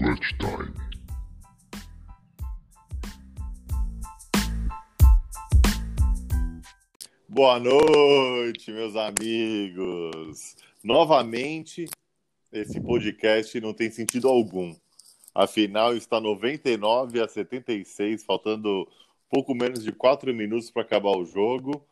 Clutch 0.00 0.32
Time. 0.38 0.72
Boa 7.28 7.60
noite, 7.60 8.72
meus 8.72 8.96
amigos. 8.96 10.56
Novamente, 10.82 11.86
esse 12.50 12.80
podcast 12.80 13.60
não 13.60 13.74
tem 13.74 13.90
sentido 13.90 14.26
algum. 14.26 14.74
Afinal, 15.34 15.94
está 15.94 16.18
99 16.18 17.20
a 17.20 17.28
76, 17.28 18.24
faltando 18.24 18.88
pouco 19.28 19.54
menos 19.54 19.84
de 19.84 19.92
4 19.92 20.32
minutos 20.32 20.70
para 20.70 20.80
acabar 20.80 21.14
o 21.14 21.26
jogo. 21.26 21.86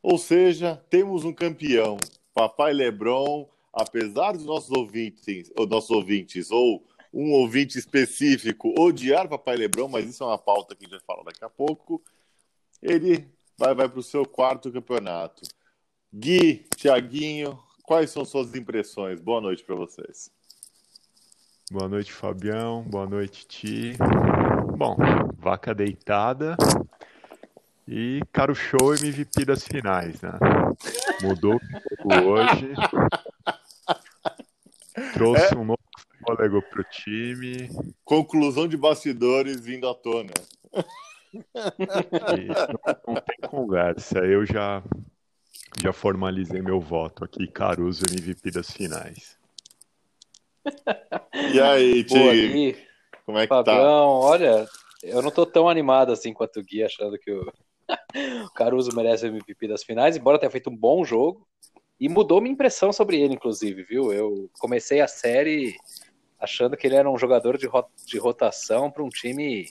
Ou 0.00 0.18
seja, 0.18 0.76
temos 0.88 1.24
um 1.24 1.32
campeão. 1.32 1.96
Papai 2.32 2.72
Lebron, 2.72 3.50
apesar 3.72 4.34
dos 4.34 4.44
nossos 4.44 4.70
ouvintes, 4.70 5.50
ou 5.56 5.66
nossos 5.66 5.90
ouvintes, 5.90 6.52
ou 6.52 6.86
um 7.12 7.32
ouvinte 7.32 7.78
específico 7.78 8.74
odiar 8.78 9.28
Papai 9.28 9.56
Lebron, 9.56 9.88
mas 9.88 10.08
isso 10.08 10.22
é 10.22 10.26
uma 10.26 10.38
pauta 10.38 10.74
que 10.74 10.84
a 10.84 10.88
gente 10.88 10.98
vai 10.98 11.06
falar 11.06 11.24
daqui 11.24 11.44
a 11.44 11.48
pouco. 11.48 12.02
Ele 12.82 13.26
vai, 13.56 13.74
vai 13.74 13.88
para 13.88 13.98
o 13.98 14.02
seu 14.02 14.24
quarto 14.24 14.72
campeonato. 14.72 15.42
Gui, 16.12 16.66
Tiaguinho, 16.76 17.58
quais 17.82 18.10
são 18.10 18.24
suas 18.24 18.54
impressões? 18.54 19.20
Boa 19.20 19.40
noite 19.40 19.64
para 19.64 19.74
vocês. 19.74 20.30
Boa 21.70 21.88
noite, 21.88 22.12
Fabião. 22.12 22.82
Boa 22.82 23.06
noite, 23.06 23.46
Ti. 23.46 23.96
Bom, 24.76 24.96
vaca 25.36 25.74
deitada 25.74 26.56
e 27.86 28.20
caro 28.32 28.54
show 28.54 28.94
MVP 28.94 29.44
das 29.44 29.64
finais, 29.64 30.20
né? 30.22 30.32
Mudou 31.22 31.56
o 31.56 32.14
jogo 32.14 32.30
hoje. 32.30 32.72
Trouxe 35.14 35.56
um 35.56 35.64
novo 35.64 35.78
fôlego 36.38 36.62
pro 36.62 36.84
time. 36.84 37.68
Conclusão 38.04 38.68
de 38.68 38.76
bastidores 38.76 39.60
vindo 39.60 39.88
à 39.88 39.94
tona. 39.94 40.32
Não, 41.34 43.14
não 43.14 43.14
tem 43.20 43.50
conversa. 43.50 44.20
Eu 44.20 44.46
já, 44.46 44.82
já 45.82 45.92
formalizei 45.92 46.62
meu 46.62 46.80
voto 46.80 47.24
aqui. 47.24 47.48
Caruso 47.48 48.04
MVP 48.08 48.52
das 48.52 48.70
finais. 48.70 49.36
E 51.52 51.60
aí, 51.60 52.04
Tigre? 52.04 52.86
Como 53.26 53.38
é 53.38 53.42
que 53.42 53.48
Fabião, 53.48 53.74
tá? 53.74 53.82
olha, 53.82 54.66
eu 55.02 55.20
não 55.20 55.30
tô 55.30 55.44
tão 55.44 55.68
animado 55.68 56.12
assim 56.12 56.32
quanto 56.32 56.60
o 56.60 56.62
Gui, 56.62 56.82
achando 56.82 57.18
que 57.18 57.30
o, 57.30 57.52
o 58.46 58.50
Caruso 58.54 58.94
merece 58.94 59.26
o 59.26 59.28
MVP 59.28 59.68
das 59.68 59.82
finais, 59.82 60.16
embora 60.16 60.38
tenha 60.38 60.50
feito 60.50 60.70
um 60.70 60.76
bom 60.76 61.04
jogo. 61.04 61.46
E 62.00 62.08
mudou 62.08 62.40
minha 62.40 62.52
impressão 62.52 62.92
sobre 62.92 63.20
ele, 63.20 63.34
inclusive, 63.34 63.82
viu? 63.82 64.12
Eu 64.12 64.48
comecei 64.60 65.00
a 65.00 65.08
série 65.08 65.76
achando 66.38 66.76
que 66.76 66.86
ele 66.86 66.96
era 66.96 67.10
um 67.10 67.18
jogador 67.18 67.58
de, 67.58 67.66
ro- 67.66 67.88
de 68.06 68.18
rotação 68.18 68.90
para 68.90 69.02
um 69.02 69.08
time 69.08 69.68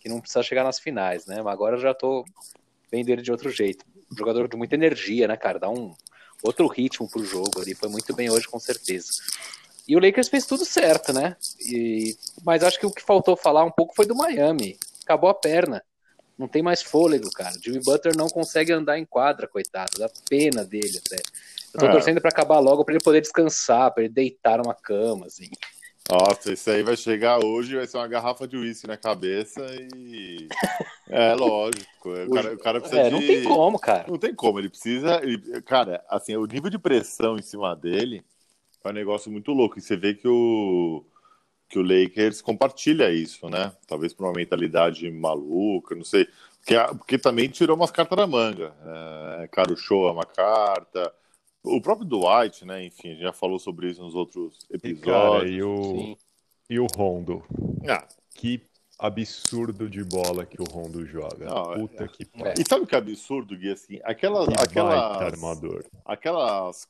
que 0.00 0.08
não 0.08 0.20
precisa 0.20 0.42
chegar 0.42 0.64
nas 0.64 0.78
finais, 0.78 1.26
né? 1.26 1.42
Mas 1.42 1.52
agora 1.52 1.76
eu 1.76 1.80
já 1.80 1.92
tô 1.92 2.24
vendo 2.90 3.08
ele 3.10 3.22
de 3.22 3.30
outro 3.30 3.50
jeito. 3.50 3.84
Um 4.12 4.16
jogador 4.16 4.48
de 4.48 4.56
muita 4.56 4.74
energia, 4.74 5.28
né, 5.28 5.36
cara? 5.36 5.58
Dá 5.58 5.68
um 5.68 5.94
outro 6.42 6.66
ritmo 6.66 7.08
pro 7.08 7.24
jogo 7.24 7.60
ali. 7.60 7.74
Foi 7.74 7.88
muito 7.88 8.14
bem 8.14 8.30
hoje, 8.30 8.46
com 8.48 8.58
certeza. 8.58 9.08
E 9.86 9.96
o 9.96 10.00
Lakers 10.00 10.28
fez 10.28 10.46
tudo 10.46 10.64
certo, 10.64 11.12
né? 11.12 11.36
E, 11.60 12.16
mas 12.44 12.62
acho 12.62 12.78
que 12.78 12.86
o 12.86 12.90
que 12.90 13.02
faltou 13.02 13.36
falar 13.36 13.64
um 13.64 13.70
pouco 13.70 13.94
foi 13.94 14.06
do 14.06 14.14
Miami. 14.14 14.78
Acabou 15.02 15.28
a 15.30 15.34
perna. 15.34 15.82
Não 16.38 16.46
tem 16.46 16.62
mais 16.62 16.80
fôlego, 16.82 17.30
cara. 17.32 17.54
Jimmy 17.60 17.80
Butler 17.82 18.16
não 18.16 18.28
consegue 18.28 18.72
andar 18.72 18.98
em 18.98 19.04
quadra, 19.04 19.48
coitado. 19.48 19.98
Dá 19.98 20.08
pena 20.28 20.64
dele 20.64 21.00
até. 21.04 21.16
Eu 21.74 21.80
tô 21.80 21.86
É. 21.86 21.90
torcendo 21.92 22.20
pra 22.20 22.30
acabar 22.30 22.60
logo, 22.60 22.84
pra 22.84 22.94
ele 22.94 23.02
poder 23.02 23.20
descansar, 23.20 23.92
pra 23.92 24.04
ele 24.04 24.12
deitar 24.12 24.58
numa 24.58 24.74
cama, 24.74 25.26
assim. 25.26 25.50
Nossa, 26.10 26.52
isso 26.52 26.70
aí 26.70 26.82
vai 26.82 26.96
chegar 26.96 27.44
hoje, 27.44 27.76
vai 27.76 27.86
ser 27.86 27.98
uma 27.98 28.08
garrafa 28.08 28.48
de 28.48 28.56
uísque 28.56 28.86
na 28.86 28.96
cabeça 28.96 29.60
e. 29.94 30.48
É, 31.08 31.34
lógico. 31.34 32.10
O 32.26 32.30
cara, 32.30 32.54
o 32.54 32.58
cara 32.58 32.80
precisa 32.80 33.00
É, 33.02 33.04
de. 33.04 33.10
não 33.10 33.20
tem 33.20 33.44
como, 33.44 33.78
cara. 33.78 34.04
Não 34.08 34.18
tem 34.18 34.34
como, 34.34 34.58
ele 34.58 34.70
precisa. 34.70 35.20
ele- 35.22 35.60
cara, 35.62 36.02
assim, 36.08 36.34
o 36.36 36.46
nível 36.46 36.70
de 36.70 36.78
pressão 36.78 37.36
em 37.36 37.42
cima 37.42 37.76
dele 37.76 38.24
é 38.82 38.88
um 38.88 38.92
negócio 38.92 39.30
muito 39.30 39.52
louco. 39.52 39.78
E 39.78 39.82
você 39.82 39.96
vê 39.96 40.14
que 40.14 40.26
o, 40.26 41.04
que 41.68 41.78
o 41.78 41.82
Lakers 41.82 42.40
compartilha 42.40 43.10
isso, 43.12 43.48
né? 43.50 43.72
Talvez 43.86 44.14
por 44.14 44.24
uma 44.24 44.32
mentalidade 44.32 45.10
maluca, 45.10 45.94
não 45.94 46.04
sei. 46.04 46.26
Porque, 46.60 46.74
porque 46.98 47.18
também 47.18 47.48
tirou 47.48 47.76
umas 47.76 47.90
cartas 47.90 48.16
da 48.16 48.26
manga. 48.26 48.74
É, 49.42 49.48
Caro 49.48 49.76
Show 49.76 50.08
é 50.08 50.12
uma 50.12 50.24
carta. 50.26 51.12
O 51.62 51.80
próprio 51.80 52.06
Dwight, 52.08 52.64
né? 52.64 52.84
Enfim, 52.86 53.08
a 53.08 53.12
gente 53.12 53.22
já 53.22 53.32
falou 53.32 53.58
sobre 53.58 53.90
isso 53.90 54.00
nos 54.02 54.14
outros 54.14 54.58
E, 54.82 54.94
cara, 54.94 55.44
episódios. 55.48 55.56
e 55.56 55.62
o, 55.62 55.82
Sim. 55.82 56.16
e 56.70 56.80
o 56.80 56.86
Rondo? 56.96 57.42
Ah, 57.88 58.06
Que 58.34 58.62
absurdo 58.98 59.88
de 59.88 60.02
bola 60.04 60.46
que 60.46 60.60
o 60.60 60.64
Rondo 60.64 61.04
joga. 61.06 61.46
Não, 61.46 61.72
é- 61.72 61.78
Puta 61.78 62.08
que 62.08 62.26
É. 62.42 62.54
E 62.58 62.64
sabe 62.68 62.84
o 62.84 62.86
que 62.86 62.94
é 62.94 62.98
absurdo, 62.98 63.56
Gui? 63.56 63.70
Assim, 63.72 63.98
aquelas, 64.04 64.48
Que 64.48 64.54
aquelas, 64.62 65.22
armador. 65.22 65.84
aquelas 66.04 66.86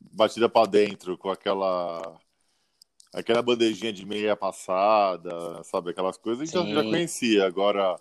batidas 0.00 0.50
pra 0.50 0.66
dentro 0.66 1.16
com 1.18 1.30
aquela 1.30 2.18
aquela 3.12 3.42
bandejinha 3.42 3.92
de 3.92 4.06
meia 4.06 4.36
passada, 4.36 5.64
sabe? 5.64 5.90
Aquelas 5.90 6.16
coisas 6.16 6.42
a 6.42 6.44
gente 6.62 6.68
já, 6.74 6.82
já 6.82 6.88
conhecia. 6.88 7.44
Agora, 7.46 7.96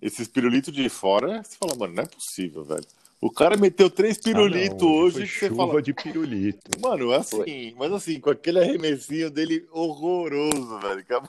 esses 0.00 0.28
pirulitos 0.28 0.72
de 0.72 0.88
fora, 0.88 1.42
você 1.42 1.56
fala, 1.56 1.74
mano, 1.76 1.94
não 1.94 2.02
é 2.04 2.06
possível, 2.06 2.62
velho. 2.64 2.86
O 3.20 3.30
cara 3.30 3.56
meteu 3.56 3.90
três 3.90 4.16
pirulitos 4.18 4.82
Ah, 4.82 4.86
hoje 4.90 5.12
foi 5.18 5.22
que 5.26 5.28
você 5.28 5.48
chuva 5.48 5.66
fala. 5.66 5.82
de 5.82 5.92
pirulito. 5.92 6.70
Mano, 6.80 7.12
é 7.12 7.16
assim, 7.16 7.74
mas 7.76 7.92
assim, 7.92 8.18
com 8.18 8.30
aquele 8.30 8.58
arremessinho 8.60 9.30
dele 9.30 9.66
horroroso, 9.70 10.78
velho. 10.78 11.04
que 11.04 11.12
a- 11.12 11.22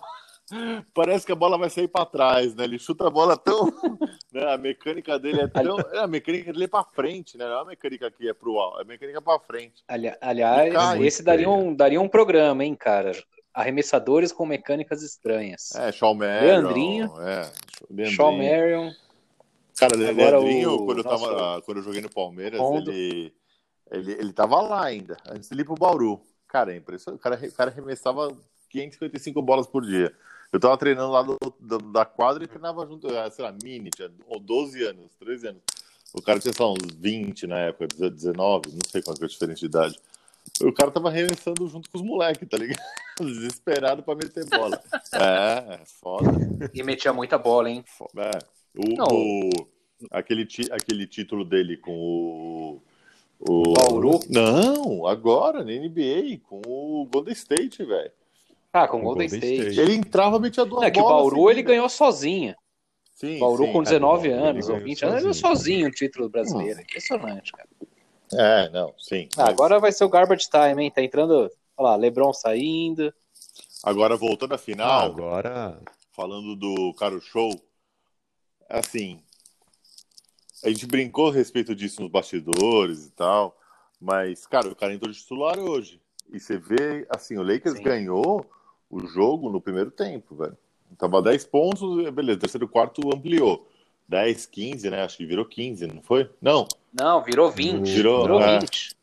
Parece 0.94 1.26
que 1.26 1.32
a 1.32 1.36
bola 1.36 1.58
vai 1.58 1.70
sair 1.70 1.88
pra 1.88 2.06
trás, 2.06 2.54
né? 2.56 2.64
Ele 2.66 2.78
chuta 2.80 3.08
a 3.08 3.10
bola 3.10 3.38
tão. 3.38 3.66
né? 4.32 4.54
A 4.54 4.58
mecânica 4.58 5.18
dele 5.20 5.42
é 5.42 5.48
tão. 5.48 5.80
É, 5.94 6.00
a 6.00 6.08
mecânica 6.08 6.52
dele 6.52 6.66
é 6.66 6.68
pra 6.68 6.84
frente, 6.84 7.38
né? 7.38 7.46
Não 7.46 7.58
é 7.60 7.62
a 7.62 7.66
mecânica 7.66 8.10
que 8.12 8.28
é 8.28 8.34
pro 8.34 8.58
alto, 8.58 8.80
é 8.80 8.82
a 8.84 8.86
mecânica 8.86 9.22
pra 9.22 9.40
frente. 9.40 9.84
Ali- 9.88 10.14
aliás, 10.22 10.74
Cai. 10.74 11.04
esse 11.06 11.22
daria 11.24 11.50
um, 11.50 11.74
daria 11.74 12.00
um 12.02 12.08
programa, 12.08 12.64
hein, 12.66 12.76
cara? 12.76 13.12
Arremessadores 13.54 14.32
com 14.32 14.46
mecânicas 14.46 15.04
estranhas. 15.04 15.74
É, 15.76 15.92
Shawn 15.92 16.14
Marion. 16.16 16.42
Leandrinho. 16.62 17.14
É, 17.22 17.52
Leandrinho. 17.90 18.12
Shawn 18.16 18.38
Marion. 18.38 18.92
Cara, 19.78 19.96
Agora 20.10 20.40
Leandrinho, 20.40 20.74
o 20.76 20.86
quando, 20.86 20.98
eu 21.00 21.04
tava, 21.04 21.32
nosso 21.32 21.62
quando 21.64 21.78
eu 21.78 21.84
joguei 21.84 22.02
no 22.02 22.10
Palmeiras, 22.10 22.60
Rondo. 22.60 22.92
ele, 22.92 23.34
ele, 23.92 24.12
ele 24.14 24.34
tava 24.34 24.62
lá 24.62 24.84
ainda, 24.86 25.18
antes 25.30 25.50
de 25.50 25.60
ir 25.60 25.66
pro 25.66 25.76
Bauru. 25.76 26.22
Cara, 26.48 26.74
é 26.74 26.78
impressionante. 26.78 27.20
O 27.20 27.24
cara, 27.24 27.36
o 27.48 27.52
cara 27.54 27.72
arremessava 27.72 28.36
555 28.70 29.42
bolas 29.42 29.68
por 29.68 29.86
dia. 29.86 30.14
Eu 30.52 30.60
tava 30.60 30.78
treinando 30.78 31.12
lá 31.12 31.22
do, 31.22 31.38
do- 31.60 31.92
da 31.92 32.04
quadra 32.06 32.44
e 32.44 32.48
treinava 32.48 32.86
junto, 32.86 33.08
eh, 33.08 33.30
sei 33.32 33.46
lá, 33.46 33.54
mini, 33.64 33.90
tinha 33.90 34.10
12 34.42 34.84
anos, 34.84 35.12
13 35.18 35.48
anos. 35.48 35.62
O 36.14 36.22
cara 36.22 36.40
tinha, 36.40 36.54
sei 36.54 36.66
lá, 36.66 36.72
uns 36.74 36.94
20 36.98 37.48
na 37.48 37.58
época, 37.60 37.88
19, 38.10 38.70
não 38.72 38.80
sei 38.86 39.02
qual 39.02 39.16
que 39.16 39.24
é 39.24 39.26
a 39.26 39.30
diferença 39.30 39.60
de 39.62 39.66
idade. 39.66 39.98
O 40.62 40.74
cara 40.74 40.92
tava 40.92 41.08
arremessando 41.08 41.66
junto 41.70 41.90
com 41.90 41.98
os 41.98 42.04
moleques, 42.04 42.48
tá 42.50 42.58
ligado? 42.58 42.82
Desesperado 43.22 44.04
pra 44.04 44.16
meter 44.16 44.44
bola. 44.50 44.82
É, 45.14 45.76
é 45.76 45.80
foda. 45.86 46.30
E 46.74 46.84
metia 46.84 47.14
muita 47.14 47.38
bola, 47.38 47.70
hein? 47.70 47.86
É. 48.18 48.40
O, 48.76 48.96
Não. 48.96 49.08
o- 49.12 49.68
aquele, 50.12 50.46
ti- 50.46 50.72
aquele 50.72 51.06
título 51.08 51.44
dele 51.46 51.78
com 51.78 51.92
o. 51.94 52.82
O 53.50 53.74
Bauru? 53.74 54.20
Não, 54.30 55.08
agora 55.08 55.64
na 55.64 55.72
NBA, 55.72 56.38
com 56.48 56.62
o 56.68 57.08
Golden 57.12 57.34
State, 57.34 57.84
velho. 57.84 58.12
Ah, 58.72 58.88
com 58.88 59.00
o 59.00 59.02
Golden 59.02 59.28
Golden 59.28 59.50
State. 59.50 59.70
State. 59.72 59.80
Ele 59.80 59.96
entrava 59.98 60.38
e 60.38 60.40
metia 60.42 60.64
duas 60.64 60.84
É 60.84 60.92
que 60.92 61.00
o 61.00 61.04
bolas 61.04 61.24
Bauru 61.24 61.50
ele 61.50 61.56
seguidas. 61.56 61.72
ganhou 61.72 61.90
sozinho. 61.90 62.56
Sim, 63.16 63.40
Bauru 63.40 63.66
sim. 63.66 63.72
com 63.74 63.84
19 63.84 64.28
É, 64.30 64.32
Bauru, 64.32 64.46
anos 64.48 64.66
ou 64.70 64.76
ganhou 64.76 64.88
20 64.88 65.04
anos, 65.04 65.16
ele 65.16 65.22
ganhou 65.24 65.34
sozinho. 65.34 65.58
sozinho 65.58 65.88
o 65.88 65.92
título 65.92 66.30
brasileiro. 66.30 66.82
Impressionante, 66.82 67.52
cara. 67.52 67.68
É, 68.34 68.70
não, 68.70 68.94
sim. 68.98 69.28
Ah, 69.36 69.42
Mas 69.42 69.50
agora 69.50 69.80
vai 69.80 69.92
ser 69.92 70.04
o 70.06 70.10
garbage 70.10 70.48
time, 70.50 70.84
hein? 70.84 70.92
Tá 70.92 71.02
entrando, 71.04 71.34
olha 71.78 71.90
lá, 71.90 71.96
LeBron 71.96 72.32
saindo. 72.32 73.12
agora 73.84 74.16
voltando 74.16 74.54
à 74.54 74.56
Ah, 74.56 74.58
final, 74.60 75.02
agora 75.06 75.80
falando 76.12 76.56
do 76.56 76.94
Caro 76.94 77.20
Show, 77.20 77.50
assim, 78.72 79.20
a 80.64 80.70
gente 80.70 80.86
brincou 80.86 81.30
a 81.30 81.34
respeito 81.34 81.76
disso 81.76 82.02
nos 82.02 82.12
bastidores 82.12 83.06
e 83.08 83.12
tal, 83.12 83.58
mas, 84.00 84.46
cara, 84.48 84.68
o 84.70 84.76
cara 84.76 84.94
entrou 84.94 85.12
de 85.12 85.20
titular 85.20 85.60
hoje. 85.60 86.02
E 86.32 86.40
você 86.40 86.58
vê, 86.58 87.06
assim, 87.10 87.38
o 87.38 87.44
Lakers 87.44 87.78
Sim. 87.78 87.84
ganhou 87.84 88.50
o 88.90 89.06
jogo 89.06 89.50
no 89.50 89.62
primeiro 89.62 89.92
tempo, 89.92 90.36
velho. 90.36 90.58
Tava 90.98 91.22
10 91.22 91.46
pontos, 91.46 92.10
beleza, 92.12 92.40
terceiro 92.40 92.68
quarto 92.68 93.14
ampliou. 93.14 93.68
10, 94.08 94.46
15, 94.46 94.90
né? 94.90 95.04
Acho 95.04 95.18
que 95.18 95.26
virou 95.26 95.46
15, 95.46 95.88
não 95.88 96.02
foi? 96.02 96.30
Não, 96.42 96.68
Não, 96.94 97.24
virou 97.24 97.50
20. 97.50 97.90
Virou, 97.90 98.24
Virou, 98.24 98.42
é. 98.42 98.60
20. 98.60 98.96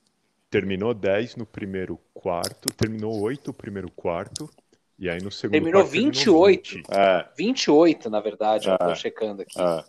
terminou 0.50 0.92
10 0.92 1.36
no 1.36 1.46
primeiro 1.46 1.98
quarto, 2.12 2.68
terminou 2.74 3.18
8 3.20 3.46
no 3.46 3.54
primeiro 3.54 3.90
quarto, 3.90 4.50
e 4.98 5.08
aí 5.08 5.22
no 5.22 5.30
segundo 5.30 5.52
Terminou 5.52 5.82
quarto 5.82 5.92
28. 5.92 6.74
20. 6.76 6.86
é, 6.90 7.28
28, 7.36 8.10
na 8.10 8.20
verdade, 8.20 8.68
eu 8.68 8.74
Ah. 8.74 8.78
tô 8.78 8.94
checando 8.94 9.42
aqui. 9.42 9.60
é. 9.60 9.84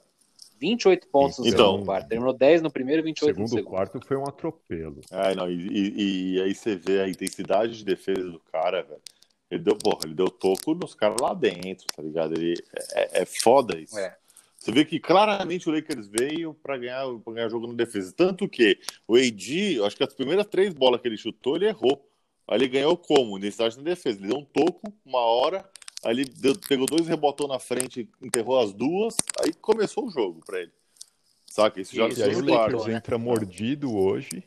28 0.60 1.08
pontos 1.08 1.38
no 1.40 1.48
Então. 1.48 1.72
segundo 1.74 1.86
quarto. 1.86 2.08
Terminou 2.10 2.34
10 2.34 2.62
no 2.62 2.70
primeiro 2.70 3.00
e 3.00 3.04
O 3.04 3.06
28 3.06 3.40
no 3.40 3.48
segundo 3.48 3.60
segundo. 3.64 3.70
quarto 3.76 4.06
foi 4.06 4.18
um 4.18 4.24
atropelo. 4.26 5.00
É, 5.10 5.34
não, 5.34 5.50
e, 5.50 5.56
e- 5.68 6.34
e 6.36 6.42
aí 6.42 6.54
você 6.54 6.76
vê 6.76 7.00
a 7.00 7.08
intensidade 7.08 7.78
de 7.78 7.86
defesa 7.86 8.30
do 8.30 8.40
cara, 8.52 8.82
velho. 8.84 9.02
Ele 9.50 9.64
deu, 9.64 9.76
porra, 9.78 10.02
ele 10.04 10.14
deu 10.14 10.30
toco 10.30 10.76
nos 10.76 10.94
caras 10.94 11.16
lá 11.22 11.34
dentro, 11.34 11.86
tá 11.96 12.04
ligado? 12.04 12.34
Ele, 12.38 12.54
é, 12.94 13.22
é 13.22 13.26
foda 13.26 13.80
isso. 13.80 13.98
É. 13.98 14.16
Você 14.58 14.74
vê 14.74 14.84
que 14.84 15.00
claramente 15.00 15.70
o 15.70 15.72
Lakers 15.72 16.08
veio 16.10 16.54
para 16.54 16.78
ganhar, 16.78 17.06
pra 17.24 17.34
ganhar 17.34 17.48
jogo 17.50 17.66
na 17.66 17.74
defesa. 17.74 18.14
Tanto 18.16 18.48
que 18.50 18.78
o 19.08 19.16
AD, 19.16 19.82
acho 19.86 19.96
que 19.96 20.04
as 20.04 20.14
primeiras 20.14 20.46
três 20.46 20.74
bolas 20.74 21.00
que 21.00 21.08
ele 21.08 21.16
chutou, 21.18 21.56
ele 21.56 21.68
errou. 21.70 22.06
Aí 22.50 22.58
ele 22.58 22.68
ganhou 22.68 22.98
como? 22.98 23.38
Necessidade 23.38 23.78
na 23.78 23.84
defesa. 23.84 24.20
Ele 24.20 24.30
deu 24.30 24.38
um 24.40 24.46
toco, 24.46 24.92
uma 25.06 25.20
hora, 25.20 25.70
aí 26.04 26.12
ele 26.12 26.26
deu, 26.26 26.56
pegou 26.68 26.88
dois 26.88 27.08
rebotou 27.08 27.48
na 27.48 27.60
frente, 27.60 28.10
enterrou 28.22 28.60
as 28.60 28.74
duas, 28.74 29.16
aí 29.44 29.54
começou 29.54 30.08
o 30.08 30.10
jogo 30.10 30.42
para 30.44 30.62
ele. 30.62 30.72
Saca? 31.46 31.80
Isso 31.80 31.96
já 31.96 32.08
Isso, 32.08 32.24
aí 32.24 32.36
o. 32.36 32.44
Lakers 32.44 32.88
entra 32.88 33.18
mordido 33.18 33.96
hoje, 33.96 34.44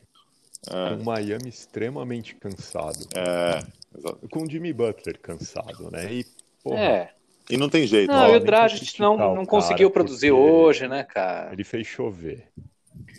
É, 0.67 0.95
com 0.95 1.01
o 1.01 1.05
Miami 1.05 1.49
extremamente 1.49 2.35
cansado. 2.35 3.07
é, 3.15 3.59
exato. 3.97 4.27
Com 4.29 4.43
o 4.43 4.49
Jimmy 4.49 4.73
Butler 4.73 5.19
cansado, 5.19 5.89
né? 5.91 6.13
E, 6.13 6.25
porra, 6.61 6.79
É. 6.79 7.13
E 7.49 7.57
não 7.57 7.69
tem 7.69 7.85
jeito. 7.85 8.09
Não, 8.09 8.33
e 8.33 8.37
o 8.37 8.39
Dragic 8.39 8.99
não, 9.01 9.17
não 9.35 9.45
conseguiu 9.45 9.91
produzir 9.91 10.31
hoje, 10.31 10.87
né, 10.87 11.03
cara? 11.03 11.51
ele 11.51 11.63
fez 11.63 11.85
chover. 11.85 12.47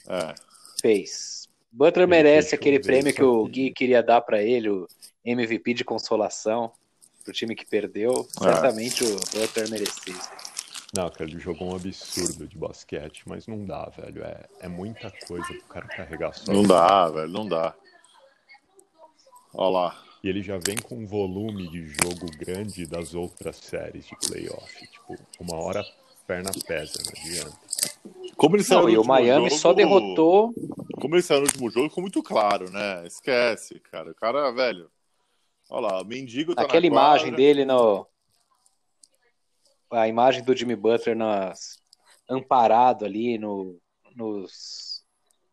É. 0.09 0.35
Fez. 0.81 1.49
Butler 1.75 2.05
Ele 2.05 2.11
merece 2.11 2.55
aquele 2.55 2.79
prêmio 2.79 3.13
que 3.13 3.23
o 3.23 3.45
Gui 3.47 3.73
queria 3.73 4.01
dar 4.01 4.21
pra 4.21 4.41
ele, 4.41 4.69
o 4.69 4.87
MVP 5.25 5.75
de 5.75 5.85
consolação, 5.85 6.71
pro 7.25 7.33
time 7.33 7.57
que 7.57 7.67
perdeu. 7.67 8.27
Certamente 8.39 9.03
o 9.03 9.17
Butler 9.17 9.69
merecia. 9.69 10.15
Não, 10.97 11.11
cara, 11.11 11.29
ele 11.29 11.41
jogou 11.41 11.73
um 11.73 11.75
absurdo 11.75 12.47
de 12.47 12.57
basquete, 12.57 13.25
mas 13.27 13.49
não 13.49 13.65
dá, 13.65 13.87
velho. 13.87 14.23
É, 14.23 14.45
é 14.61 14.69
muita 14.69 15.11
coisa 15.27 15.49
pro 15.49 15.65
cara 15.65 15.87
carregar 15.89 16.33
só. 16.33 16.53
Não 16.53 16.63
dá, 16.63 17.09
velho, 17.09 17.29
não 17.29 17.49
dá. 17.49 17.75
Olha 19.53 19.71
lá. 19.71 20.05
E 20.23 20.29
ele 20.29 20.43
já 20.43 20.57
vem 20.65 20.77
com 20.77 20.95
um 20.95 21.07
volume 21.07 21.69
de 21.71 21.87
jogo 21.89 22.27
grande 22.39 22.87
das 22.87 23.15
outras 23.15 23.57
séries 23.57 24.07
de 24.07 24.17
playoff. 24.17 24.87
Tipo, 24.87 25.17
uma 25.41 25.57
hora 25.57 25.85
perna 26.27 26.51
pesa, 26.67 26.93
não 27.05 27.23
adianta. 27.23 27.59
Como 28.37 28.57
ele 28.57 28.65
saiu 28.65 28.83
Não, 28.83 28.89
e 28.91 28.99
o 28.99 29.05
Miami 29.05 29.49
jogo- 29.49 29.61
só 29.61 29.73
derrotou. 29.73 30.53
Como 31.01 31.15
ele 31.15 31.23
saiu 31.23 31.41
no 31.41 31.47
último 31.47 31.71
jogo, 31.71 31.89
ficou 31.89 32.03
muito 32.03 32.23
claro, 32.23 32.71
né? 32.71 33.07
Esquece, 33.07 33.79
cara. 33.81 34.11
O 34.11 34.15
cara, 34.15 34.51
velho. 34.53 34.91
Olha 35.71 35.87
lá, 35.93 36.03
o 36.03 36.05
mendigo 36.05 36.55
tá 36.55 36.63
Aquela 36.63 36.81
na 36.81 36.87
imagem 36.87 37.27
quadra. 37.29 37.37
dele 37.37 37.65
no. 37.65 38.07
A 39.93 40.09
imagem 40.09 40.43
do 40.43 40.55
Jimmy 40.57 40.75
Butler 40.75 41.17
nas... 41.17 41.79
amparado 42.29 43.05
ali 43.05 43.39
no, 43.39 43.79
nos. 44.17 45.05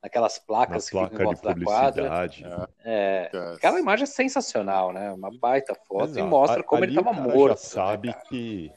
naquelas 0.01 0.37
Na 0.39 0.45
placas 0.45 0.89
que 0.89 0.97
ficam 0.97 1.05
em 1.05 1.09
placa 1.09 1.19
de 1.19 1.23
volta 1.23 1.59
da 1.59 1.65
quadra. 1.65 2.09
publicidade. 2.09 2.45
É, 2.83 3.25
Esquece. 3.25 3.55
aquela 3.57 3.79
imagem 3.79 4.03
é 4.03 4.07
sensacional, 4.07 4.91
né? 4.91 5.11
Uma 5.11 5.29
baita 5.39 5.75
foto 5.87 6.07
e 6.07 6.11
Exato. 6.13 6.27
mostra 6.27 6.59
A- 6.61 6.63
como 6.63 6.83
ali 6.83 6.93
ele 6.95 7.03
tava 7.03 7.11
o 7.15 7.21
cara 7.23 7.35
morto. 7.37 7.59
Já 7.61 7.67
sabe 7.69 8.07
né, 8.07 8.13
cara? 8.13 8.25
que. 8.25 8.71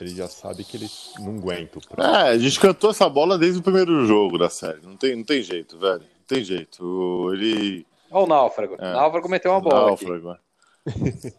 Ele 0.00 0.10
já 0.10 0.28
sabe 0.28 0.62
que 0.64 0.76
ele 0.76 0.88
não 1.18 1.36
aguenta. 1.36 1.78
É, 1.96 2.28
a 2.28 2.38
gente 2.38 2.60
cantou 2.60 2.90
essa 2.90 3.08
bola 3.08 3.38
desde 3.38 3.60
o 3.60 3.62
primeiro 3.62 4.04
jogo 4.04 4.36
da 4.36 4.50
série. 4.50 4.80
Não 4.82 4.96
tem, 4.96 5.16
não 5.16 5.24
tem 5.24 5.42
jeito, 5.42 5.78
velho. 5.78 6.00
Não 6.00 6.26
tem 6.26 6.44
jeito. 6.44 7.30
Ele. 7.32 7.86
Olha 8.10 8.24
o 8.24 8.26
Náufrago. 8.26 8.76
É. 8.78 8.90
O 8.90 8.92
Náufrago 8.92 9.28
meteu 9.28 9.52
uma 9.52 9.60
bola. 9.60 9.94
aqui. 9.94 10.04
Náufrago. 10.04 10.38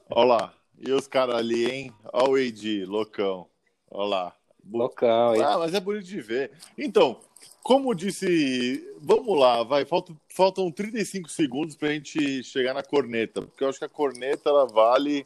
Olha 0.09 0.27
lá. 0.27 0.54
E 0.80 0.92
os 0.92 1.07
caras 1.07 1.36
ali, 1.36 1.69
hein? 1.69 1.94
Olha 2.13 2.31
o 2.31 2.36
AD, 2.36 2.86
loucão. 2.86 3.48
Olha 3.92 4.09
lá. 4.09 4.33
Loucão, 4.71 5.36
hein? 5.36 5.44
Ah, 5.44 5.57
mas 5.57 5.74
é 5.74 5.80
bonito 5.80 6.06
de 6.06 6.19
ver. 6.19 6.51
Então, 6.77 7.19
como 7.63 7.95
disse, 7.95 8.86
vamos 9.00 9.38
lá, 9.38 9.63
vai, 9.63 9.86
faltam, 9.86 10.18
faltam 10.30 10.71
35 10.71 11.30
segundos 11.30 11.75
pra 11.75 11.89
gente 11.89 12.44
chegar 12.44 12.74
na 12.74 12.83
corneta, 12.83 13.42
porque 13.42 13.63
eu 13.63 13.69
acho 13.69 13.80
que 13.80 13.86
a 13.86 13.89
corneta 13.89 14.50
ela 14.50 14.65
vale 14.65 15.25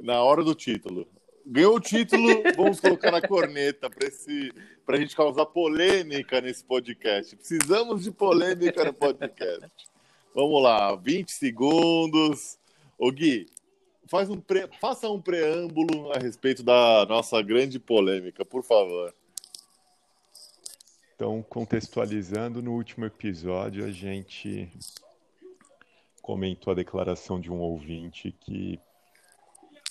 na 0.00 0.22
hora 0.22 0.42
do 0.44 0.54
título. 0.54 1.06
Ganhou 1.44 1.76
o 1.76 1.80
título, 1.80 2.42
vamos 2.56 2.78
colocar 2.78 3.10
na 3.10 3.20
corneta 3.20 3.90
para 3.90 4.06
esse 4.06 4.52
pra 4.86 4.96
gente 4.96 5.16
causar 5.16 5.46
polêmica 5.46 6.40
nesse 6.40 6.64
podcast. 6.64 7.34
Precisamos 7.36 8.04
de 8.04 8.12
polêmica 8.12 8.84
no 8.84 8.92
podcast. 8.92 9.68
Vamos 10.34 10.62
lá, 10.62 10.94
20 10.94 11.30
segundos. 11.30 12.58
Ô 12.96 13.10
Gui, 13.10 13.46
faz 14.06 14.30
um 14.30 14.40
pre... 14.40 14.68
faça 14.80 15.10
um 15.10 15.20
preâmbulo 15.20 16.12
a 16.12 16.18
respeito 16.18 16.62
da 16.62 17.04
nossa 17.06 17.42
grande 17.42 17.80
polêmica, 17.80 18.44
por 18.44 18.62
favor. 18.62 19.12
Então, 21.14 21.42
contextualizando, 21.48 22.62
no 22.62 22.72
último 22.72 23.04
episódio 23.04 23.84
a 23.84 23.90
gente 23.90 24.70
comentou 26.20 26.70
a 26.70 26.76
declaração 26.76 27.40
de 27.40 27.50
um 27.50 27.58
ouvinte 27.58 28.32
que 28.40 28.78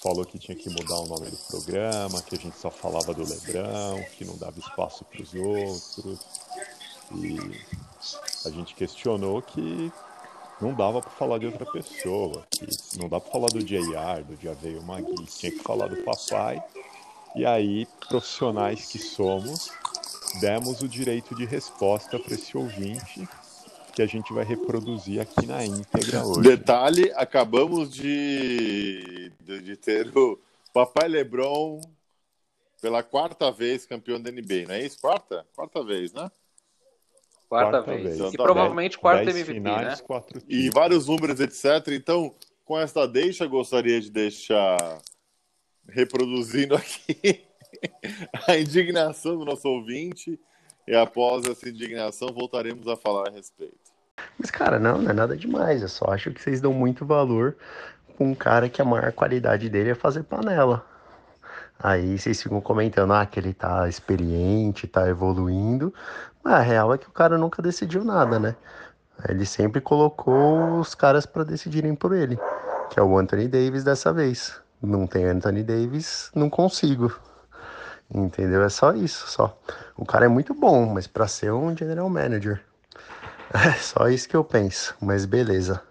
falou 0.02 0.26
que 0.26 0.40
tinha 0.40 0.56
que 0.56 0.70
mudar 0.70 1.00
o 1.00 1.08
nome 1.08 1.30
do 1.30 1.38
programa, 1.38 2.22
que 2.24 2.36
a 2.36 2.38
gente 2.38 2.58
só 2.58 2.72
falava 2.72 3.14
do 3.14 3.22
Lebrão, 3.22 4.04
que 4.18 4.26
não 4.26 4.36
dava 4.36 4.60
espaço 4.60 5.06
para 5.06 5.22
os 5.22 5.34
outros. 5.34 6.20
E 7.14 7.38
a 8.46 8.50
gente 8.50 8.74
questionou 8.74 9.42
que 9.42 9.92
não 10.60 10.74
dava 10.74 11.02
para 11.02 11.12
falar 11.12 11.38
de 11.38 11.46
outra 11.46 11.66
pessoa, 11.72 12.44
que 12.50 12.66
não 12.98 13.08
dá 13.08 13.20
para 13.20 13.32
falar 13.32 13.48
do 13.50 13.64
JR, 13.64 14.24
do 14.28 14.42
Javeio 14.42 14.82
Magui, 14.84 15.26
tinha 15.26 15.52
que 15.52 15.60
falar 15.60 15.88
do 15.88 16.04
papai. 16.04 16.62
E 17.36 17.46
aí, 17.46 17.88
profissionais 18.08 18.86
que 18.86 19.00
somos, 19.00 19.70
demos 20.40 20.82
o 20.82 20.88
direito 20.88 21.36
de 21.36 21.46
resposta 21.46 22.20
para 22.20 22.34
esse 22.34 22.58
ouvinte 22.58 23.28
que 23.94 24.02
a 24.02 24.06
gente 24.06 24.32
vai 24.34 24.44
reproduzir 24.44 25.22
aqui 25.22 25.46
na 25.46 25.66
íntegra 25.66 26.26
hoje. 26.26 26.42
Detalhe, 26.42 27.12
acabamos 27.16 27.92
de, 27.92 29.32
de, 29.42 29.62
de 29.62 29.76
ter 29.76 30.16
o 30.18 30.40
Papai 30.74 31.08
Lebron 31.08 31.82
pela 32.82 33.04
quarta 33.04 33.52
vez 33.52 33.86
campeão 33.86 34.20
da 34.20 34.32
NBA, 34.32 34.68
não 34.68 34.76
é 34.76 34.84
isso? 34.84 35.00
Quarta? 35.00 35.46
Quarta 35.56 35.84
vez, 35.84 36.14
né? 36.14 36.32
Quarta, 37.48 37.84
Quarta 37.84 37.92
vez. 37.92 38.04
vez. 38.04 38.16
E 38.16 38.20
Então 38.20 38.32
tá 38.32 38.44
provavelmente 38.44 38.98
quarta 38.98 39.26
Dez 39.26 39.36
MVP, 39.36 39.54
finais, 39.54 40.00
né? 40.00 40.06
quatro 40.08 40.42
E 40.48 40.70
vários 40.70 41.08
números, 41.08 41.40
etc. 41.40 41.90
Então, 41.90 42.34
com 42.64 42.80
esta 42.80 43.06
deixa, 43.06 43.46
gostaria 43.46 44.00
de 44.00 44.10
deixar 44.10 45.02
reproduzindo 45.90 46.76
aqui 46.76 47.44
a 48.48 48.58
indignação 48.58 49.38
do 49.38 49.46
nosso 49.46 49.68
ouvinte. 49.68 50.40
E 50.88 50.96
após 50.96 51.46
essa 51.46 51.70
indignação, 51.70 52.30
voltaremos 52.30 52.88
a 52.88 52.96
falar 52.96 53.28
a 53.28 53.32
respeito. 53.32 53.91
Mas, 54.38 54.52
cara, 54.52 54.80
não, 54.80 54.98
não 55.00 55.12
é 55.12 55.14
nada 55.14 55.36
demais. 55.36 55.82
Eu 55.82 55.90
só 55.90 56.06
acho 56.12 56.32
que 56.32 56.42
vocês 56.42 56.62
dão 56.62 56.74
muito 56.74 57.06
valor 57.06 57.56
pra 58.16 58.26
um 58.26 58.36
cara 58.36 58.70
que 58.70 58.82
a 58.82 58.86
maior 58.86 59.12
qualidade 59.12 59.70
dele 59.70 59.92
é 59.92 59.96
fazer 59.96 60.24
panela. 60.24 60.86
Aí 61.80 62.18
vocês 62.18 62.42
ficam 62.42 62.62
comentando, 62.62 63.14
ah, 63.14 63.26
que 63.26 63.40
ele 63.40 63.54
tá 63.54 63.88
experiente, 63.90 64.88
tá 64.88 65.08
evoluindo. 65.10 65.94
Mas 66.44 66.54
a 66.54 66.60
real 66.60 66.94
é 66.94 66.98
que 66.98 67.08
o 67.08 67.12
cara 67.12 67.38
nunca 67.38 67.62
decidiu 67.62 68.04
nada, 68.04 68.40
né? 68.40 68.56
Ele 69.28 69.46
sempre 69.46 69.82
colocou 69.82 70.80
os 70.80 70.96
caras 70.96 71.26
pra 71.26 71.44
decidirem 71.44 71.96
por 71.96 72.14
ele, 72.14 72.40
que 72.90 73.00
é 73.00 73.04
o 73.04 73.18
Anthony 73.18 73.48
Davis 73.48 73.84
dessa 73.84 74.12
vez. 74.12 74.60
Não 74.82 75.06
tem 75.06 75.26
Anthony 75.26 75.64
Davis, 75.64 76.32
não 76.34 76.50
consigo. 76.50 77.14
Entendeu? 78.14 78.64
É 78.64 78.70
só 78.70 78.94
isso, 78.94 79.28
só. 79.28 79.58
O 79.96 80.06
cara 80.06 80.26
é 80.26 80.28
muito 80.28 80.54
bom, 80.54 80.86
mas 80.88 81.08
pra 81.08 81.28
ser 81.28 81.54
um 81.54 81.76
general 81.76 82.10
manager. 82.10 82.62
É 83.54 83.74
só 83.74 84.08
isso 84.08 84.30
que 84.30 84.36
eu 84.36 84.44
penso, 84.44 84.96
mas 85.02 85.26
beleza. 85.26 85.84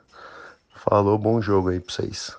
Falou, 0.77 1.19
bom 1.19 1.43
jogo 1.43 1.69
aí 1.69 1.79
pra 1.79 1.93
vocês. 1.93 2.35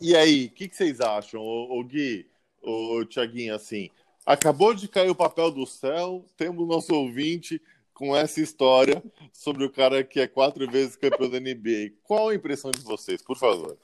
E 0.00 0.14
aí, 0.14 0.46
o 0.46 0.50
que, 0.50 0.68
que 0.68 0.76
vocês 0.76 1.00
acham, 1.00 1.40
o, 1.40 1.82
Gui, 1.82 2.26
o 2.62 3.04
Tiaguinho, 3.04 3.54
assim? 3.54 3.90
Acabou 4.26 4.74
de 4.74 4.86
cair 4.86 5.10
o 5.10 5.14
papel 5.14 5.50
do 5.50 5.66
céu, 5.66 6.24
temos 6.36 6.68
nosso 6.68 6.94
ouvinte 6.94 7.60
com 7.94 8.14
essa 8.14 8.40
história 8.40 9.02
sobre 9.32 9.64
o 9.64 9.72
cara 9.72 10.04
que 10.04 10.20
é 10.20 10.28
quatro 10.28 10.70
vezes 10.70 10.96
campeão 10.96 11.30
da 11.30 11.40
NBA. 11.40 11.94
Qual 12.04 12.28
a 12.28 12.34
impressão 12.34 12.70
de 12.70 12.80
vocês, 12.80 13.22
por 13.22 13.36
favor? 13.36 13.76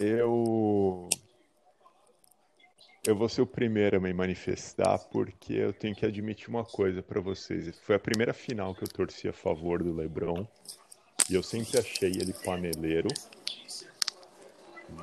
Eu. 0.00 1.08
Eu 3.06 3.14
vou 3.14 3.28
ser 3.28 3.42
o 3.42 3.46
primeiro 3.46 3.98
a 3.98 4.00
me 4.00 4.14
manifestar 4.14 4.98
porque 5.10 5.52
eu 5.52 5.74
tenho 5.74 5.94
que 5.94 6.06
admitir 6.06 6.48
uma 6.48 6.64
coisa 6.64 7.02
pra 7.02 7.20
vocês. 7.20 7.78
Foi 7.80 7.96
a 7.96 7.98
primeira 7.98 8.32
final 8.32 8.74
que 8.74 8.82
eu 8.82 8.88
torci 8.88 9.28
a 9.28 9.32
favor 9.32 9.82
do 9.82 9.94
LeBron 9.94 10.46
e 11.28 11.34
eu 11.34 11.42
sempre 11.42 11.78
achei 11.78 12.08
ele 12.08 12.32
paneleiro, 12.32 13.08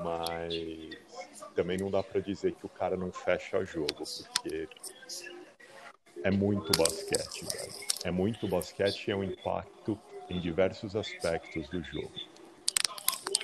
mas 0.03 0.99
também 1.55 1.77
não 1.77 1.91
dá 1.91 2.01
pra 2.01 2.19
dizer 2.19 2.55
que 2.55 2.65
o 2.65 2.69
cara 2.69 2.97
não 2.97 3.11
fecha 3.11 3.63
jogo, 3.63 3.93
porque 3.93 4.67
é 6.23 6.31
muito 6.31 6.75
basquete, 6.75 7.45
velho. 7.45 7.73
É 8.03 8.09
muito 8.09 8.47
basquete 8.47 9.09
e 9.09 9.11
é 9.11 9.15
um 9.15 9.23
impacto 9.23 9.97
em 10.27 10.41
diversos 10.41 10.95
aspectos 10.95 11.69
do 11.69 11.83
jogo. 11.83 12.30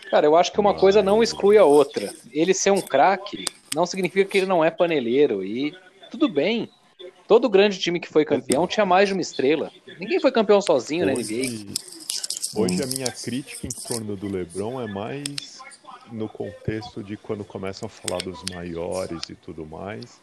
Cara, 0.09 0.25
eu 0.25 0.35
acho 0.35 0.51
que 0.51 0.59
uma 0.59 0.73
coisa 0.73 1.01
não 1.01 1.21
exclui 1.21 1.57
a 1.57 1.65
outra. 1.65 2.13
Ele 2.31 2.53
ser 2.53 2.71
um 2.71 2.81
craque 2.81 3.45
não 3.75 3.85
significa 3.85 4.29
que 4.29 4.37
ele 4.37 4.47
não 4.47 4.63
é 4.63 4.71
paneleiro. 4.71 5.43
E 5.43 5.73
tudo 6.09 6.29
bem. 6.29 6.69
Todo 7.27 7.49
grande 7.49 7.77
time 7.77 7.99
que 7.99 8.07
foi 8.07 8.23
campeão 8.23 8.65
tinha 8.65 8.85
mais 8.85 9.09
de 9.09 9.13
uma 9.13 9.21
estrela. 9.21 9.69
Ninguém 9.99 10.19
foi 10.19 10.31
campeão 10.31 10.61
sozinho 10.61 11.05
na 11.05 11.11
NBA. 11.11 11.19
Hoje, 11.19 11.73
hoje 12.55 12.83
a 12.83 12.87
minha 12.87 13.11
crítica 13.11 13.67
em 13.67 13.87
torno 13.87 14.15
do 14.15 14.29
LeBron 14.29 14.81
é 14.81 14.87
mais 14.87 15.57
no 16.11 16.29
contexto 16.29 17.03
de 17.03 17.17
quando 17.17 17.43
começam 17.43 17.87
a 17.87 17.89
falar 17.89 18.21
dos 18.21 18.41
maiores 18.53 19.29
e 19.29 19.35
tudo 19.35 19.65
mais, 19.65 20.21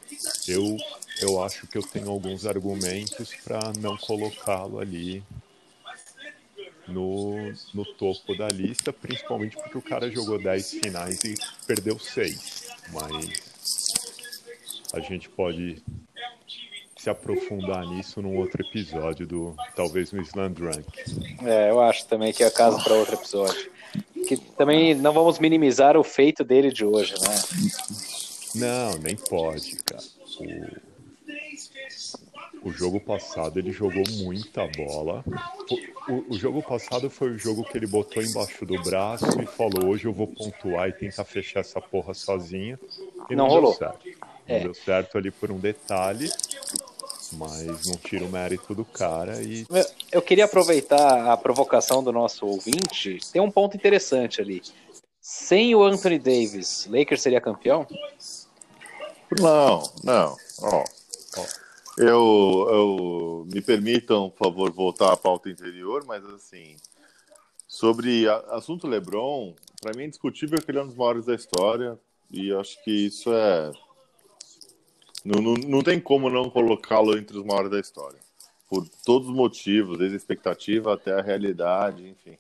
eu, 0.49 0.77
eu 1.21 1.43
acho 1.43 1.67
que 1.67 1.77
eu 1.77 1.83
tenho 1.83 2.11
alguns 2.11 2.47
argumentos 2.47 3.35
para 3.45 3.73
não 3.79 3.97
colocá-lo 3.97 4.81
ali 4.81 5.23
no, 6.89 7.53
no 7.73 7.85
topo 7.85 8.37
da 8.37 8.49
lista, 8.49 8.93
principalmente 8.93 9.57
porque 9.57 9.79
o 9.79 9.83
cara 9.83 10.11
jogou 10.11 10.39
10 10.39 10.71
finais 10.73 11.23
e 11.25 11.35
perdeu 11.67 11.99
6. 11.99 12.69
Mas 12.93 13.43
a 14.93 15.01
gente 15.01 15.29
pode 15.29 15.83
se 16.97 17.11
aprofundar 17.11 17.87
nisso 17.87 18.23
num 18.23 18.37
outro 18.37 18.65
episódio 18.67 19.27
do 19.27 19.55
talvez 19.77 20.11
no 20.13 20.23
Drunk. 20.51 20.87
É, 21.45 21.71
eu 21.71 21.81
acho 21.83 22.07
também 22.07 22.33
que 22.33 22.43
é 22.43 22.51
caso 22.51 22.83
para 22.83 22.95
outro 22.95 23.15
episódio. 23.15 23.71
Que 24.27 24.37
também 24.37 24.95
não 24.95 25.13
vamos 25.13 25.39
minimizar 25.39 25.97
o 25.99 26.03
feito 26.03 26.43
dele 26.43 26.73
de 26.73 26.85
hoje, 26.85 27.15
né? 27.21 27.43
Não, 28.55 28.99
nem 28.99 29.17
pode, 29.17 29.77
cara. 29.85 30.03
O, 30.41 30.84
o 32.65 32.73
jogo 32.73 32.99
passado 32.99 33.59
ele 33.59 33.71
jogou 33.71 34.03
muita 34.11 34.67
bola. 34.69 35.25
O, 36.09 36.35
o, 36.35 36.39
jogo 36.39 36.63
passado 36.63 37.11
foi 37.11 37.31
o 37.31 37.39
jogo 37.39 37.65
que 37.65 37.77
ele 37.77 37.87
botou 37.87 38.23
embaixo 38.23 38.65
do 38.65 38.83
braço 38.83 39.41
e 39.41 39.47
falou: 39.47 39.87
hoje 39.87 40.07
eu 40.07 40.13
vou 40.13 40.27
pontuar 40.27 40.89
e 40.89 40.93
tentar 40.93 41.25
fechar 41.25 41.61
essa 41.61 41.81
porra 41.81 42.15
sozinho. 42.15 42.79
E 43.31 43.37
não, 43.37 43.45
não 43.45 43.55
rolou. 43.55 43.71
Deu 43.71 43.79
certo. 43.79 44.05
Não 44.49 44.57
é. 44.57 44.61
deu 44.61 44.75
certo 44.75 45.19
ali 45.19 45.31
por 45.31 45.51
um 45.51 45.59
detalhe 45.59 46.31
mas 47.33 47.87
não 47.87 47.97
tira 47.97 48.25
o 48.25 48.29
mérito 48.29 48.75
do 48.75 48.85
cara 48.85 49.43
e. 49.43 49.67
Eu 50.11 50.23
queria 50.23 50.45
aproveitar 50.45 51.33
a 51.33 51.37
provocação 51.37 52.03
do 52.03 52.13
nosso 52.13 52.47
ouvinte. 52.47 53.19
Tem 53.33 53.43
um 53.43 53.51
ponto 53.51 53.77
interessante 53.77 54.41
ali. 54.41 54.63
Sem 55.21 55.75
o 55.75 55.83
Anthony 55.83 56.19
Davis, 56.19 56.87
Lakers 56.89 57.23
seria 57.23 57.41
campeão? 57.41 57.87
Não, 59.41 59.83
não. 60.05 60.37
Ó, 60.61 60.85
ó. 61.37 61.64
Eu, 61.97 62.67
eu 62.71 63.47
me 63.53 63.61
permitam, 63.61 64.29
por 64.31 64.47
favor, 64.47 64.73
voltar 64.73 65.13
à 65.13 65.17
pauta 65.17 65.49
interior, 65.49 66.05
mas 66.05 66.25
assim, 66.27 66.77
sobre 67.69 68.29
a, 68.29 68.37
assunto 68.51 68.89
LeBron, 68.89 69.55
para 69.81 69.95
mim 69.95 70.03
é 70.03 70.07
indiscutível 70.07 70.61
que 70.61 70.71
ele 70.71 70.79
é 70.79 70.83
um 70.83 70.89
dos 70.89 70.97
maiores 70.97 71.27
da 71.27 71.35
história 71.35 71.99
e 72.31 72.53
acho 72.53 72.83
que 72.83 72.91
isso 72.91 73.33
é 73.33 73.71
não, 75.25 75.41
não, 75.41 75.55
não 75.55 75.83
tem 75.83 75.99
como 75.99 76.29
não 76.29 76.51
colocá-lo 76.51 77.17
entre 77.17 77.39
os 77.39 77.45
maiores 77.45 77.71
da 77.71 77.81
história. 77.81 78.21
Por 78.69 78.87
todos 79.05 79.29
os 79.29 79.35
motivos, 79.35 79.99
desde 79.99 80.17
a 80.17 80.19
expectativa 80.19 80.93
até 80.93 81.13
a 81.13 81.23
realidade, 81.23 82.07
enfim. 82.07 82.37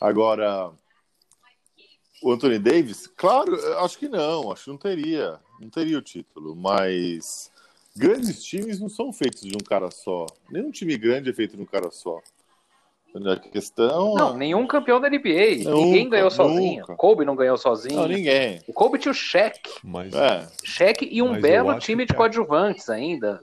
Agora, 0.00 0.70
o 2.22 2.32
Anthony 2.32 2.58
Davis, 2.58 3.06
claro, 3.08 3.54
acho 3.78 3.98
que 3.98 4.08
não, 4.08 4.50
acho 4.50 4.64
que 4.64 4.70
não 4.70 4.78
teria, 4.78 5.38
não 5.60 5.68
teria 5.68 5.98
o 5.98 6.02
título, 6.02 6.56
mas 6.56 7.50
grandes 7.98 8.42
times 8.42 8.80
não 8.80 8.88
são 8.88 9.12
feitos 9.12 9.42
de 9.42 9.54
um 9.54 9.64
cara 9.64 9.90
só. 9.90 10.26
Nenhum 10.50 10.70
time 10.70 10.96
grande 10.96 11.30
é 11.30 11.32
feito 11.32 11.56
de 11.56 11.62
um 11.62 11.66
cara 11.66 11.90
só. 11.90 12.20
A 13.14 13.36
questão. 13.36 14.14
Não, 14.14 14.36
nenhum 14.36 14.66
campeão 14.66 15.00
da 15.00 15.08
NBA. 15.08 15.64
Nunca, 15.64 15.70
ninguém 15.70 16.08
ganhou 16.08 16.30
sozinho. 16.30 16.80
Nunca. 16.80 16.94
Kobe 16.94 17.24
não 17.24 17.34
ganhou 17.34 17.56
sozinho. 17.56 17.96
Não, 17.96 18.06
ninguém. 18.06 18.60
O 18.68 18.72
Kobe 18.72 18.98
tinha 18.98 19.10
o 19.10 19.14
Shaq. 19.14 19.60
Mas, 19.82 20.12
é. 20.14 20.46
Shaq 20.62 21.08
e 21.10 21.22
um 21.22 21.40
belo 21.40 21.76
time 21.78 22.04
de 22.04 22.12
é. 22.12 22.16
coadjuvantes 22.16 22.88
ainda. 22.88 23.40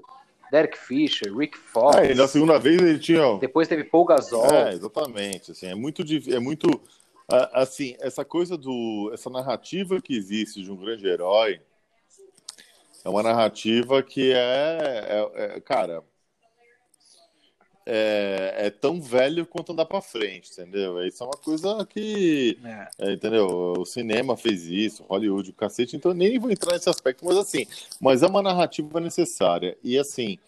Derek 0.52 0.78
Fisher, 0.78 1.36
Rick 1.36 1.58
Fox. 1.58 1.98
É, 1.98 2.14
na 2.14 2.28
segunda 2.28 2.60
vez 2.60 2.80
ele 2.80 3.00
tinha. 3.00 3.38
Depois 3.40 3.68
teve 3.68 3.84
Paul 3.84 4.06
Gasol. 4.06 4.46
É, 4.46 4.74
exatamente. 4.74 5.52
Assim, 5.52 5.68
é 5.68 5.76
muito. 5.76 6.04
É 6.32 6.40
muito 6.40 6.82
assim, 7.28 7.96
essa 8.00 8.24
coisa 8.24 8.58
do. 8.58 9.10
Essa 9.14 9.30
narrativa 9.30 10.00
que 10.00 10.16
existe 10.16 10.62
de 10.62 10.72
um 10.72 10.78
grande 10.78 11.08
herói 11.08 11.60
é 13.06 13.10
uma 13.10 13.24
narrativa 13.24 14.02
que 14.04 14.34
é, 14.34 15.30
é, 15.36 15.56
é 15.58 15.62
cara 15.62 16.04
é, 17.86 18.54
é, 18.58 18.70
tão 18.72 19.00
velho 19.00 19.46
quanto 19.46 19.72
andar 19.72 19.86
para 19.86 20.02
frente, 20.02 20.52
entendeu? 20.52 21.06
Isso 21.06 21.24
é 21.24 21.28
uma 21.28 21.38
coisa 21.38 21.86
que, 21.86 22.58
é. 22.66 22.88
É, 22.98 23.14
entendeu? 23.14 23.76
O 23.78 23.86
cinema 23.86 24.36
fez 24.36 24.66
isso, 24.66 25.04
Hollywood, 25.04 25.52
o 25.52 25.54
cacete, 25.54 25.96
então 25.96 26.12
nem 26.12 26.40
vou 26.40 26.50
entrar 26.50 26.74
nesse 26.74 26.90
aspecto, 26.90 27.24
mas 27.24 27.38
assim, 27.38 27.68
mas 28.02 28.24
é 28.24 28.28
uma 28.28 28.42
narrativa 28.42 29.00
necessária 29.00 29.78
e 29.84 30.00
assim, 30.00 30.40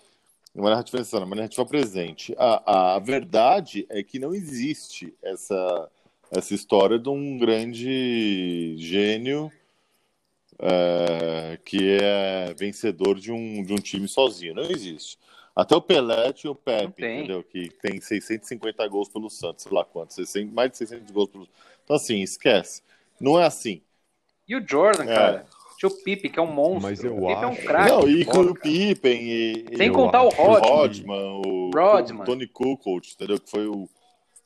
uma 0.55 0.71
narrativa 0.71 0.97
necessária, 0.97 1.27
uma 1.27 1.35
narrativa 1.35 1.63
presente. 1.63 2.35
A, 2.39 2.95
a 2.95 2.99
verdade 2.99 3.85
é 3.87 4.01
que 4.01 4.17
não 4.17 4.33
existe 4.33 5.13
essa 5.21 5.89
essa 6.29 6.53
história 6.53 6.99
de 6.99 7.07
um 7.07 7.37
grande 7.37 8.75
gênio 8.77 9.49
é, 10.59 11.59
que 11.63 11.97
é 12.01 12.53
vencedor 12.57 13.19
de 13.19 13.31
um, 13.31 13.63
de 13.63 13.73
um 13.73 13.77
time 13.77 14.07
sozinho, 14.07 14.55
não 14.55 14.63
existe. 14.63 15.17
Até 15.55 15.75
o 15.75 15.81
Pelé 15.81 16.33
e 16.43 16.47
o 16.47 16.53
Pepe, 16.53 17.03
entendeu? 17.03 17.43
Que 17.43 17.69
tem 17.81 17.99
650 17.99 18.87
gols 18.87 19.09
pelo 19.09 19.29
Santos, 19.29 19.63
sei 19.63 19.71
lá 19.71 19.83
quanto, 19.83 20.13
600, 20.13 20.53
mais 20.53 20.69
de 20.69 20.77
600 20.77 21.11
gols 21.11 21.29
pelo 21.29 21.47
Então, 21.83 21.95
assim, 21.95 22.21
esquece. 22.21 22.83
Não 23.19 23.39
é 23.39 23.45
assim. 23.45 23.81
E 24.47 24.55
o 24.55 24.63
Jordan, 24.65 25.05
é. 25.05 25.15
cara? 25.15 25.45
Tinha 25.77 25.89
o 25.89 26.03
Pipe, 26.03 26.29
que 26.29 26.39
é 26.39 26.41
um 26.41 26.51
monstro. 26.51 26.81
Mas 26.81 27.03
eu 27.03 27.19
o 27.19 27.29
acho... 27.29 27.43
é 27.43 27.47
um 27.47 27.55
craque. 27.55 27.91
Não, 27.91 28.09
e 28.09 28.25
com 28.25 28.41
o 28.41 28.53
Pippen 28.53 29.21
e... 29.21 29.77
Sem 29.77 29.91
contar 29.91 30.23
o 30.23 30.29
Rodman. 30.29 30.59
O 30.59 30.75
Rodman, 30.75 31.41
o, 31.43 31.71
Rodman. 31.71 32.21
o 32.21 32.25
Tony 32.25 32.47
Kukoc, 32.47 33.11
entendeu? 33.13 33.39
Que 33.39 33.49
foi 33.49 33.67
o... 33.67 33.87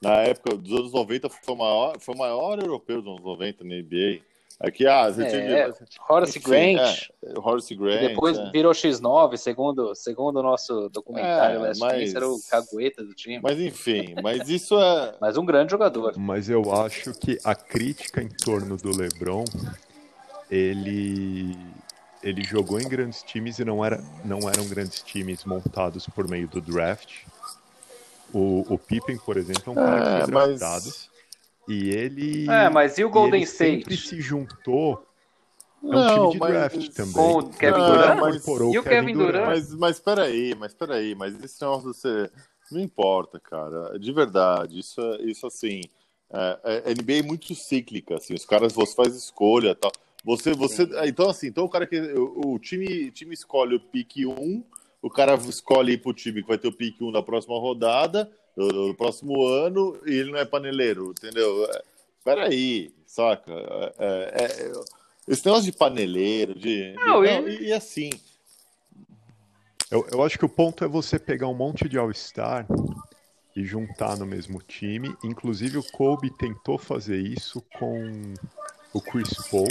Na 0.01 0.15
época 0.15 0.57
dos 0.57 0.71
anos 0.71 0.93
90, 0.93 1.29
foi 1.29 1.53
o 1.53 1.57
maior, 1.57 1.99
foi 1.99 2.15
o 2.15 2.17
maior 2.17 2.59
europeu 2.59 3.01
dos 3.01 3.11
anos 3.11 3.23
90 3.23 3.63
na 3.63 3.75
NBA. 3.75 4.21
Aqui, 4.63 4.85
ah, 4.85 5.09
você 5.09 5.23
é, 5.23 5.27
tinha... 5.27 5.73
Horace 6.07 6.37
Enfim, 6.37 6.49
Grant. 6.49 7.09
É, 7.23 7.39
Horace 7.39 7.73
Grant. 7.73 7.99
Depois 8.09 8.37
é. 8.37 8.51
virou 8.51 8.71
X9, 8.71 9.35
segundo, 9.37 9.95
segundo 9.95 10.37
o 10.37 10.43
nosso 10.43 10.87
documentário 10.89 11.57
é, 11.57 11.67
Last 11.69 11.79
mas... 11.79 12.13
era 12.13 12.27
o 12.27 12.39
cagueta 12.47 13.03
do 13.03 13.15
time. 13.15 13.39
Mas 13.41 13.59
enfim, 13.59 14.13
mas 14.21 14.47
isso 14.49 14.79
é. 14.79 15.15
mas 15.19 15.35
um 15.35 15.45
grande 15.45 15.71
jogador. 15.71 16.13
Mas 16.15 16.47
eu 16.47 16.71
acho 16.75 17.11
que 17.13 17.39
a 17.43 17.55
crítica 17.55 18.21
em 18.21 18.29
torno 18.29 18.77
do 18.77 18.95
LeBron, 18.95 19.45
ele. 20.49 21.57
Ele 22.23 22.43
jogou 22.43 22.79
em 22.79 22.87
grandes 22.87 23.23
times 23.23 23.57
e 23.57 23.65
não, 23.65 23.83
era, 23.83 23.99
não 24.23 24.47
eram 24.47 24.67
grandes 24.67 25.01
times 25.01 25.43
montados 25.43 26.05
por 26.05 26.29
meio 26.29 26.47
do 26.47 26.61
draft. 26.61 27.23
O, 28.31 28.63
o 28.71 28.77
Pippen, 28.77 29.17
por 29.17 29.37
exemplo, 29.37 29.63
é 29.65 29.71
um 29.71 29.73
cara 29.73 29.99
que 29.99 30.05
foi 30.05 30.21
é, 30.21 30.25
draftado. 30.27 30.85
Mas 30.85 31.10
e 31.67 31.89
ele. 31.89 32.49
É, 32.49 32.69
mas 32.69 32.97
e 32.97 33.03
o 33.03 33.09
Golden 33.09 33.43
State? 33.43 33.83
sempre 33.83 33.97
se 33.97 34.21
juntou. 34.21 35.05
É 35.83 35.87
um 35.87 35.91
não, 35.91 36.15
time 36.15 36.31
de 36.33 36.39
mas... 36.39 36.51
draft 36.51 36.89
também. 36.89 37.13
Com 37.13 37.37
o 37.39 37.49
Kevin 37.49 37.79
Durant? 37.79 38.19
Mas... 38.19 38.47
E 38.47 38.79
o 38.79 38.83
Kevin 38.83 39.13
Durant? 39.13 39.47
Mas, 39.47 39.75
mas 39.75 39.99
peraí, 39.99 40.55
mas 40.55 40.73
peraí, 40.73 41.15
mas 41.15 41.43
esse 41.43 41.61
negócio 41.61 41.93
você. 41.93 42.29
Não 42.71 42.79
importa, 42.79 43.39
cara. 43.39 43.99
De 43.99 44.11
verdade. 44.13 44.79
Isso, 44.79 45.01
é, 45.01 45.21
isso 45.23 45.45
assim. 45.45 45.81
É, 46.31 46.83
é, 46.85 46.93
NBA 46.93 47.13
é 47.19 47.21
muito 47.21 47.53
cíclica, 47.53 48.15
assim. 48.15 48.33
Os 48.33 48.45
caras, 48.45 48.71
você 48.71 48.95
faz 48.95 49.15
escolha 49.15 49.75
tal. 49.75 49.91
Você, 50.23 50.53
você. 50.53 50.87
Então, 51.05 51.29
assim, 51.29 51.47
então 51.47 51.65
o 51.65 51.69
cara 51.69 51.85
que. 51.85 51.99
O, 51.99 52.53
o 52.53 52.59
time, 52.59 53.11
time 53.11 53.33
escolhe 53.33 53.75
o 53.75 53.79
pique 53.79 54.25
1, 54.25 54.63
o 55.01 55.09
cara 55.09 55.35
escolhe 55.35 55.93
ir 55.93 55.97
pro 55.97 56.13
time 56.13 56.41
que 56.41 56.47
vai 56.47 56.57
ter 56.57 56.67
o 56.67 56.73
pique 56.73 57.03
1 57.03 57.11
na 57.11 57.21
próxima 57.21 57.59
rodada 57.59 58.31
do, 58.67 58.87
do, 58.87 58.95
próximo 58.95 59.45
ano 59.45 59.99
e 60.05 60.13
ele 60.13 60.31
não 60.31 60.39
é 60.39 60.45
paneleiro, 60.45 61.11
entendeu? 61.11 61.65
É, 61.65 61.83
peraí, 62.23 62.93
saca? 63.05 63.51
É, 63.51 63.93
é, 63.99 64.45
é, 64.45 64.71
esse 65.27 65.45
negócio 65.45 65.65
de 65.65 65.77
paneleiro, 65.77 66.53
de. 66.53 66.93
Não, 66.95 67.21
de, 67.21 67.41
não 67.41 67.47
e... 67.47 67.67
e 67.67 67.73
assim. 67.73 68.09
Eu, 69.89 70.07
eu 70.11 70.23
acho 70.23 70.39
que 70.39 70.45
o 70.45 70.49
ponto 70.49 70.83
é 70.85 70.87
você 70.87 71.19
pegar 71.19 71.47
um 71.47 71.53
monte 71.53 71.89
de 71.89 71.97
All-Star 71.97 72.65
e 73.55 73.63
juntar 73.63 74.17
no 74.17 74.25
mesmo 74.25 74.61
time. 74.61 75.13
Inclusive 75.23 75.77
o 75.77 75.83
Kobe 75.91 76.29
tentou 76.37 76.77
fazer 76.77 77.19
isso 77.19 77.61
com 77.77 78.33
o 78.93 79.01
Chris 79.01 79.33
Paul 79.49 79.67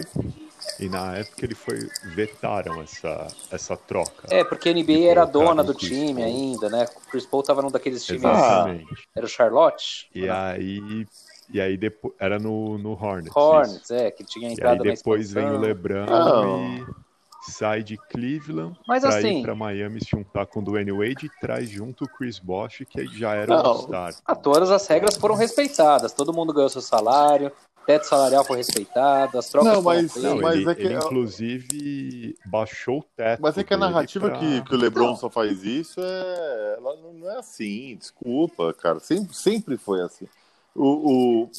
e 0.78 0.88
na 0.88 1.16
época 1.16 1.44
ele 1.44 1.54
foi 1.54 1.88
vetaram 2.14 2.80
essa, 2.82 3.26
essa 3.50 3.76
troca. 3.76 4.28
É, 4.30 4.44
porque 4.44 4.68
a 4.68 4.72
NBA 4.72 5.10
era 5.10 5.24
dona 5.24 5.62
do 5.62 5.74
time 5.74 6.14
Paul. 6.14 6.24
ainda, 6.24 6.68
né? 6.68 6.86
O 6.96 7.10
Chris 7.10 7.26
Paul 7.26 7.42
tava 7.42 7.62
num 7.62 7.70
daqueles 7.70 8.04
times. 8.04 8.24
Exatamente. 8.24 9.08
Era 9.14 9.26
o 9.26 9.28
Charlotte? 9.28 10.08
E 10.14 10.28
aí 10.28 11.06
e 11.52 11.60
aí 11.60 11.76
depois 11.76 12.14
era 12.18 12.38
no, 12.38 12.78
no 12.78 12.92
Hornets. 12.92 13.34
Hornets, 13.34 13.82
isso. 13.82 13.94
é, 13.94 14.10
que 14.10 14.24
tinha 14.24 14.50
entrado 14.50 14.84
e 14.84 14.90
aí 14.90 14.96
depois 14.96 15.32
vem 15.32 15.46
o 15.46 15.58
LeBron 15.58 16.06
e 16.06 17.50
sai 17.50 17.82
de 17.82 17.96
Cleveland 17.96 18.78
Mas 18.86 19.02
pra 19.02 19.16
assim, 19.16 19.40
ir 19.40 19.42
pra 19.42 19.54
Miami 19.54 20.00
se 20.00 20.10
juntar 20.10 20.46
com 20.46 20.60
o 20.60 20.62
Dwayne 20.62 20.92
Wade 20.92 21.26
e 21.26 21.40
traz 21.40 21.68
junto 21.68 22.04
o 22.04 22.08
Chris 22.08 22.38
Bosh, 22.38 22.84
que 22.88 23.06
já 23.06 23.34
era 23.34 23.50
o 23.50 23.66
All-Star. 23.66 24.14
Ah, 24.24 24.36
todas 24.36 24.70
as 24.70 24.86
regras 24.86 25.16
foram 25.16 25.34
respeitadas, 25.34 26.12
todo 26.12 26.32
mundo 26.32 26.52
ganhou 26.52 26.68
seu 26.68 26.82
salário, 26.82 27.50
teto 27.86 28.04
salarial 28.04 28.44
foi 28.44 28.58
respeitado, 28.58 29.38
as 29.38 29.48
trocas 29.48 29.72
não, 29.72 29.82
mas, 29.82 30.14
não, 30.16 30.40
mas 30.40 30.56
ele, 30.56 30.70
é 30.70 30.74
que... 30.74 30.82
ele, 30.82 30.94
inclusive 30.94 32.36
baixou 32.46 33.00
o 33.00 33.04
teto. 33.16 33.40
Mas 33.40 33.58
é 33.58 33.64
que 33.64 33.74
a 33.74 33.76
narrativa 33.76 34.30
pra... 34.30 34.38
que, 34.38 34.62
que 34.62 34.74
o 34.74 34.78
LeBron 34.78 35.08
não. 35.08 35.16
só 35.16 35.28
faz 35.28 35.62
isso 35.64 36.00
é, 36.00 36.74
ela 36.78 36.96
não 36.96 37.30
é 37.30 37.38
assim, 37.38 37.96
desculpa, 37.96 38.72
cara, 38.74 39.00
sempre, 39.00 39.34
sempre 39.34 39.76
foi 39.76 40.00
assim. 40.02 40.26
O, 40.74 41.44
o 41.44 41.50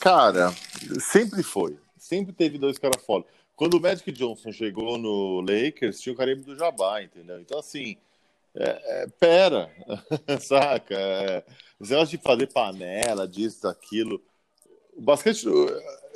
cara, 0.00 0.52
sempre 0.98 1.42
foi, 1.42 1.76
sempre 1.96 2.32
teve 2.32 2.58
dois 2.58 2.78
caras 2.78 3.02
foda. 3.04 3.24
Quando 3.56 3.78
o 3.78 3.80
Magic 3.80 4.12
Johnson 4.12 4.52
chegou 4.52 4.98
no 4.98 5.40
Lakers, 5.40 6.00
tinha 6.00 6.12
o 6.12 6.16
Caribe 6.16 6.42
do 6.42 6.54
Jabá, 6.54 7.02
entendeu? 7.02 7.40
Então, 7.40 7.58
assim, 7.58 7.96
é, 8.54 9.02
é, 9.02 9.06
pera, 9.18 9.70
saca? 10.40 10.94
É, 10.94 11.44
de 11.80 12.18
fazer 12.18 12.52
panela, 12.52 13.26
disso, 13.26 13.62
daquilo. 13.62 14.22
O 14.96 15.02
basquete, 15.02 15.46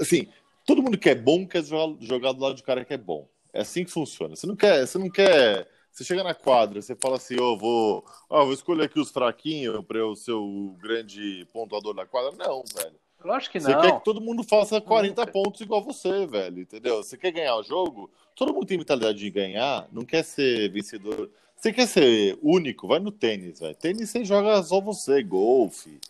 assim, 0.01 0.29
todo 0.67 0.83
mundo 0.83 0.99
que 0.99 1.11
é 1.11 1.15
bom 1.15 1.47
quer 1.47 1.63
jogar, 1.63 1.97
jogar 2.01 2.33
do 2.33 2.41
lado 2.41 2.55
de 2.55 2.63
cara 2.63 2.85
que 2.85 2.95
é 2.95 2.99
bom. 2.99 3.29
É 3.53 3.61
assim 3.61 3.85
que 3.85 3.91
funciona. 3.91 4.35
Você 4.35 4.47
não 4.47 4.57
quer, 4.57 4.87
você 4.87 4.99
não 4.99 5.11
quer. 5.11 5.69
Você 5.93 6.05
chega 6.05 6.23
na 6.23 6.35
quadra, 6.35 6.81
você 6.81 6.95
fala 6.95 7.17
assim, 7.17 7.37
ó, 7.41 7.53
oh, 7.53 7.59
vou, 7.59 8.05
oh, 8.29 8.45
vou 8.45 8.55
escolher 8.55 8.85
aqui 8.85 9.01
os 9.01 9.11
fraquinhos 9.11 9.85
para 9.85 9.99
eu 9.99 10.15
ser 10.15 10.33
o 10.33 10.77
grande 10.81 11.47
pontuador 11.53 11.93
da 11.93 12.07
quadra. 12.07 12.31
Não, 12.39 12.63
velho. 12.75 12.95
Lógico 13.25 13.53
que 13.53 13.59
não. 13.59 13.67
Você 13.67 13.81
quer 13.81 13.99
que 13.99 14.05
todo 14.05 14.21
mundo 14.21 14.43
faça 14.43 14.81
40 14.81 15.21
Nunca. 15.21 15.33
pontos 15.33 15.61
igual 15.61 15.83
você, 15.83 16.27
velho, 16.27 16.61
entendeu? 16.61 17.03
Você 17.03 17.17
quer 17.17 17.33
ganhar 17.33 17.57
o 17.57 17.63
jogo? 17.63 18.11
Todo 18.35 18.55
mundo 18.55 18.67
tem 18.67 18.79
mentalidade 18.79 19.19
de 19.19 19.31
ganhar, 19.31 19.87
não 19.93 20.05
quer 20.05 20.25
ser 20.25 20.71
vencedor. 20.71 21.31
Você 21.57 21.73
quer 21.73 21.87
ser 21.87 22.39
único? 22.41 22.89
Vai 22.89 22.99
no 23.01 23.13
tênis, 23.13 23.61
velho. 23.61 23.75
Tênis 23.75 24.09
você 24.09 24.25
joga 24.25 24.63
só 24.63 24.81
você, 24.81 25.23
golfe. 25.23 26.01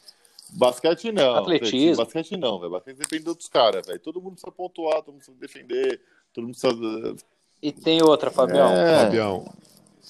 Basquete 0.52 1.12
não. 1.12 1.36
Atletismo. 1.36 2.04
Basquete 2.04 2.36
não, 2.36 2.58
velho. 2.58 2.72
Basquete 2.72 2.96
depende 2.96 3.24
de 3.24 3.28
outros 3.28 3.48
caras, 3.48 3.86
velho. 3.86 4.00
Todo 4.00 4.20
mundo 4.20 4.32
precisa 4.32 4.52
pontuar, 4.52 5.02
todo 5.02 5.12
mundo 5.12 5.18
precisa 5.18 5.38
defender, 5.38 6.00
todo 6.32 6.44
mundo 6.44 6.56
precisa. 6.58 7.16
E 7.62 7.72
tem 7.72 8.02
outra, 8.02 8.30
Fabião. 8.30 8.70
É... 8.70 9.04
Fabião, 9.04 9.44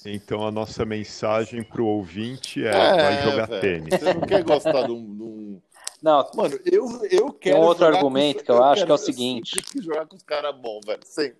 então 0.05 0.45
a 0.45 0.51
nossa 0.51 0.85
mensagem 0.85 1.63
pro 1.63 1.85
ouvinte 1.85 2.65
é, 2.65 2.69
é 2.69 2.95
vai 2.95 3.23
jogar 3.23 3.47
véio. 3.47 3.61
tênis. 3.61 3.99
Você 3.99 4.13
não 4.13 4.21
quer 4.21 4.43
gostar 4.43 4.83
de 4.83 4.91
um, 4.91 5.15
de 5.15 5.23
um... 5.23 5.61
Não, 6.01 6.27
mano, 6.35 6.59
eu, 6.65 6.85
eu 7.11 7.31
quero. 7.31 7.55
Tem 7.55 7.55
um 7.55 7.67
outro 7.67 7.85
argumento 7.85 8.39
com... 8.39 8.45
que 8.45 8.51
eu, 8.51 8.55
eu 8.55 8.63
acho 8.63 8.85
que 8.85 8.91
é 8.91 8.95
o 8.95 8.97
seguinte: 8.97 9.51
tem 9.51 9.63
que 9.63 9.81
jogar 9.85 10.07
com 10.07 10.15
os 10.15 10.23
caras 10.23 10.55
bons, 10.55 10.81
velho. 10.85 11.01
Sempre. 11.05 11.39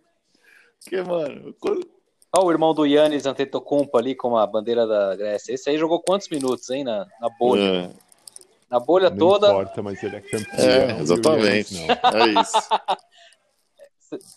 Porque, 0.83 1.01
mano. 1.01 1.55
Quando... 1.59 1.89
Olha 2.33 2.45
o 2.45 2.51
irmão 2.51 2.73
do 2.73 2.85
Yannis 2.85 3.25
Antetokounmpo 3.25 3.97
ali 3.97 4.15
com 4.15 4.37
a 4.37 4.47
bandeira 4.47 4.87
da 4.87 5.15
Grécia. 5.17 5.53
Esse 5.53 5.69
aí 5.69 5.77
jogou 5.77 5.99
quantos 6.01 6.29
minutos, 6.29 6.69
hein, 6.69 6.83
na, 6.83 7.05
na 7.19 7.29
bolha? 7.37 7.61
É. 7.61 8.10
Na 8.71 8.79
bolha 8.79 9.09
não 9.09 9.17
toda. 9.17 9.49
Não 9.49 9.61
importa, 9.61 9.83
mas 9.83 10.01
ele 10.01 10.15
é 10.15 10.21
campeão. 10.21 10.65
É, 10.65 11.01
exatamente. 11.01 11.75
Yannis, 11.75 11.99
é 12.13 12.41
isso. 12.41 12.69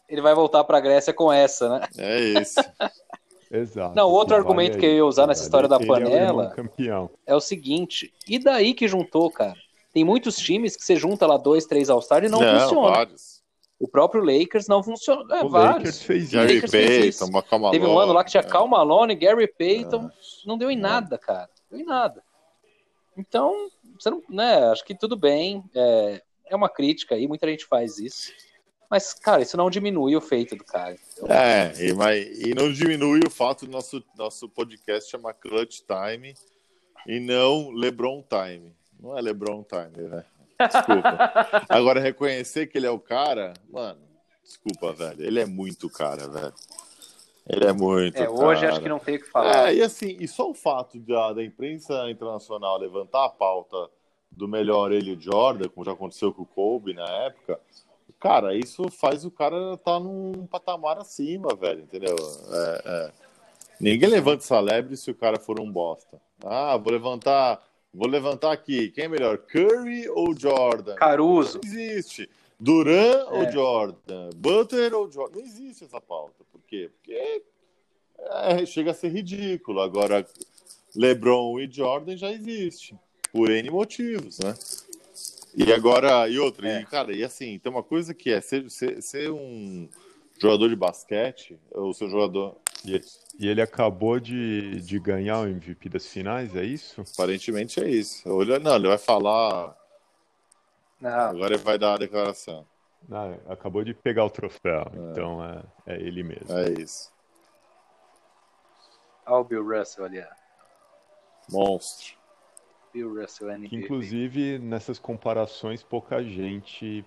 Ele 0.09 0.21
vai 0.21 0.35
voltar 0.37 0.63
para 0.63 0.79
a 0.79 0.81
Grécia 0.81 1.13
com 1.13 1.33
essa, 1.33 1.69
né? 1.69 1.89
É 1.99 2.21
isso. 2.21 2.61
Exato. 3.51 3.95
Não, 3.95 4.09
outro 4.09 4.35
argumento 4.35 4.73
vale 4.73 4.81
que 4.81 4.87
eu 4.87 4.95
ia 4.95 5.05
usar 5.05 5.27
nessa 5.27 5.43
história 5.43 5.69
da 5.69 5.79
panela 5.79 6.55
é, 6.57 7.33
é, 7.33 7.35
o 7.37 7.41
seguinte: 7.41 8.13
e 8.27 8.39
daí 8.39 8.75
que 8.75 8.89
juntou, 8.89 9.31
cara? 9.31 9.55
Tem 9.93 10.05
muitos 10.05 10.37
times 10.37 10.77
que 10.77 10.85
você 10.85 10.97
junta 10.97 11.25
lá 11.27 11.37
dois, 11.37 11.67
três 11.67 11.89
All-Star 11.89 12.25
e 12.25 12.29
não, 12.29 12.41
não 12.41 12.61
funciona. 12.61 12.89
Vários. 12.89 13.43
O 13.79 13.87
próprio 13.87 14.25
Lakers 14.25 14.67
não 14.67 14.83
funciona. 14.83 15.37
É, 15.37 15.45
o 15.45 15.49
vários. 15.49 15.77
Lakers 15.77 16.03
fez 16.03 16.31
Gary 16.31 16.55
Lakers 16.55 16.71
Payton, 16.73 17.41
fez 17.41 17.71
Teve 17.71 17.87
um 17.87 17.99
ano 17.99 18.13
lá 18.13 18.25
que 18.25 18.31
tinha 18.31 18.43
é. 18.43 18.47
Cal 18.47 18.67
Malone, 18.67 19.15
Gary 19.15 19.47
Payton. 19.47 20.07
É. 20.07 20.11
Não 20.47 20.59
deu 20.59 20.71
em 20.71 20.77
nada, 20.77 21.17
cara. 21.19 21.49
Não 21.71 21.79
deu 21.79 21.87
em 21.87 21.89
nada. 21.89 22.23
Então, 23.17 23.69
você 23.99 24.11
não, 24.11 24.23
né, 24.29 24.65
acho 24.71 24.85
que 24.85 24.95
tudo 24.95 25.17
bem. 25.17 25.63
É, 25.75 26.23
é 26.47 26.57
uma 26.57 26.69
crítica 26.69 27.15
aí, 27.15 27.27
muita 27.27 27.49
gente 27.49 27.65
faz 27.67 27.99
isso. 27.99 28.33
Mas, 28.91 29.15
cara, 29.15 29.43
isso 29.43 29.57
não 29.57 29.71
diminui 29.71 30.15
o 30.15 30.21
feito 30.21 30.55
do 30.55 30.65
cara. 30.65 30.97
Então... 31.13 31.29
É, 31.29 31.73
e, 31.83 31.93
mas, 31.95 32.39
e 32.39 32.55
não 32.55 32.73
diminui 32.73 33.21
o 33.27 33.31
fato 33.31 33.67
do 33.67 33.73
nosso, 33.73 34.05
nosso 34.17 34.49
podcast 34.49 35.11
chamar 35.11 35.35
Clutch 35.35 35.81
Time 35.81 36.35
e 37.07 37.19
não 37.19 37.71
LeBron 37.71 38.23
Time. 38.23 38.73
Não 39.01 39.17
é 39.17 39.21
LeBron 39.21 39.65
Time, 39.65 40.09
né? 40.09 40.25
Desculpa. 40.61 41.67
Agora, 41.69 42.01
reconhecer 42.01 42.67
que 42.67 42.79
ele 42.79 42.87
é 42.87 42.91
o 42.91 42.99
cara, 42.99 43.55
mano, 43.69 44.01
desculpa, 44.43 44.93
velho. 44.93 45.23
Ele 45.25 45.41
é 45.41 45.47
muito 45.47 45.91
cara, 45.91 46.29
velho. 46.29 46.55
Ele 47.49 47.67
é 47.67 47.73
muito. 47.73 48.17
É, 48.17 48.29
hoje 48.29 48.63
cara. 48.63 48.73
acho 48.73 48.81
que 48.81 48.89
não 48.89 48.99
tem 48.99 49.17
o 49.17 49.21
que 49.21 49.31
falar. 49.31 49.69
É, 49.71 49.75
e 49.75 49.83
assim, 49.83 50.17
e 50.19 50.27
só 50.27 50.51
o 50.51 50.55
fato 50.55 50.99
da, 50.99 51.35
da 51.35 51.45
imprensa 51.45 52.11
internacional 52.11 52.79
levantar 52.79 53.27
a 53.27 53.29
pauta 53.29 53.91
do 54.31 54.49
melhor 54.49 54.93
ele 54.93 55.17
Jordan, 55.21 55.69
como 55.69 55.85
já 55.85 55.93
aconteceu 55.93 56.33
com 56.33 56.43
o 56.43 56.47
Kobe 56.47 56.95
na 56.95 57.09
época, 57.27 57.61
cara, 58.19 58.55
isso 58.55 58.91
faz 58.91 59.25
o 59.25 59.31
cara 59.31 59.75
estar 59.75 59.93
tá 59.93 60.01
num 60.01 60.47
patamar 60.47 60.99
acima, 60.99 61.55
velho, 61.55 61.83
entendeu? 61.83 62.17
É, 62.51 62.83
é. 62.85 63.13
Ninguém 63.79 64.09
levanta 64.09 64.43
essa 64.43 64.59
lebre 64.59 64.97
se 64.97 65.11
o 65.11 65.15
cara 65.15 65.39
for 65.39 65.61
um 65.61 65.71
bosta. 65.71 66.21
Ah, 66.43 66.77
vou 66.77 66.93
levantar 66.93 67.63
Vou 67.95 68.09
levantar 68.09 68.51
aqui. 68.51 68.91
Quem 68.91 69.05
é 69.05 69.09
melhor, 69.09 69.39
Curry 69.39 70.09
ou 70.09 70.37
Jordan? 70.37 70.97
Caruso. 70.97 71.61
Não 71.63 71.71
existe. 71.71 72.29
Duran 72.59 72.93
é. 72.93 73.25
ou 73.25 73.53
Jordan? 73.53 74.31
Butler 74.37 74.95
ou 74.95 75.11
Jordan? 75.11 75.39
Não 75.39 75.47
existe 75.47 75.85
essa 75.85 76.01
pauta. 76.01 76.45
Por 76.51 76.61
quê? 76.63 76.91
Porque 76.95 77.43
é, 78.19 78.67
chega 78.67 78.93
a 78.93 78.95
ser 78.95 79.09
ridículo. 79.09 79.81
Agora, 79.81 80.27
LeBron 80.95 81.61
e 81.61 81.71
Jordan 81.71 82.17
já 82.17 82.31
existe. 82.31 82.97
Por 83.33 83.51
N 83.51 83.71
motivos, 83.71 84.39
né? 84.39 84.55
E 85.57 85.73
agora, 85.73 86.29
e 86.29 86.39
outra, 86.39 86.69
é. 86.69 86.81
e, 86.81 86.87
cara, 86.87 87.13
e 87.13 87.23
assim, 87.23 87.59
tem 87.59 87.71
uma 87.71 87.83
coisa 87.83 88.13
que 88.13 88.31
é 88.31 88.41
ser, 88.41 88.69
ser, 88.71 89.01
ser 89.01 89.31
um 89.31 89.89
jogador 90.41 90.69
de 90.69 90.77
basquete, 90.77 91.57
o 91.73 91.93
seu 91.93 92.09
jogador. 92.11 92.57
E 93.39 93.49
ele 93.49 93.63
acabou 93.63 94.21
de, 94.21 94.81
de 94.83 94.99
ganhar 94.99 95.41
o 95.41 95.47
MVP 95.47 95.89
das 95.89 96.07
finais, 96.07 96.55
é 96.55 96.65
isso? 96.65 97.03
Aparentemente 97.15 97.81
é 97.83 97.89
isso. 97.89 98.23
Olha, 98.27 98.59
não, 98.59 98.77
ele 98.77 98.89
vai 98.89 98.99
falar. 98.99 99.77
Não. 101.05 101.11
Agora 101.11 101.55
ele 101.55 101.63
vai 101.63 101.79
dar 101.79 101.95
a 101.95 101.99
declaração. 101.99 102.67
Não, 103.07 103.39
acabou 103.47 103.85
de 103.85 103.93
pegar 103.93 104.25
o 104.25 104.31
troféu, 104.31 104.91
é. 104.91 105.11
então 105.11 105.45
é, 105.45 105.63
é 105.87 106.01
ele 106.01 106.23
mesmo. 106.23 106.51
É 106.57 106.71
isso. 106.81 107.13
Olha 109.27 109.37
o 109.37 109.45
Bill 109.45 109.63
Russell 109.63 110.07
ali. 110.07 110.25
Monstro. 111.51 112.15
Bill 112.91 113.21
Russell. 113.21 113.49
Que, 113.69 113.77
inclusive, 113.77 114.59
nessas 114.59 114.99
comparações, 114.99 115.83
pouca 115.83 116.23
gente 116.23 117.05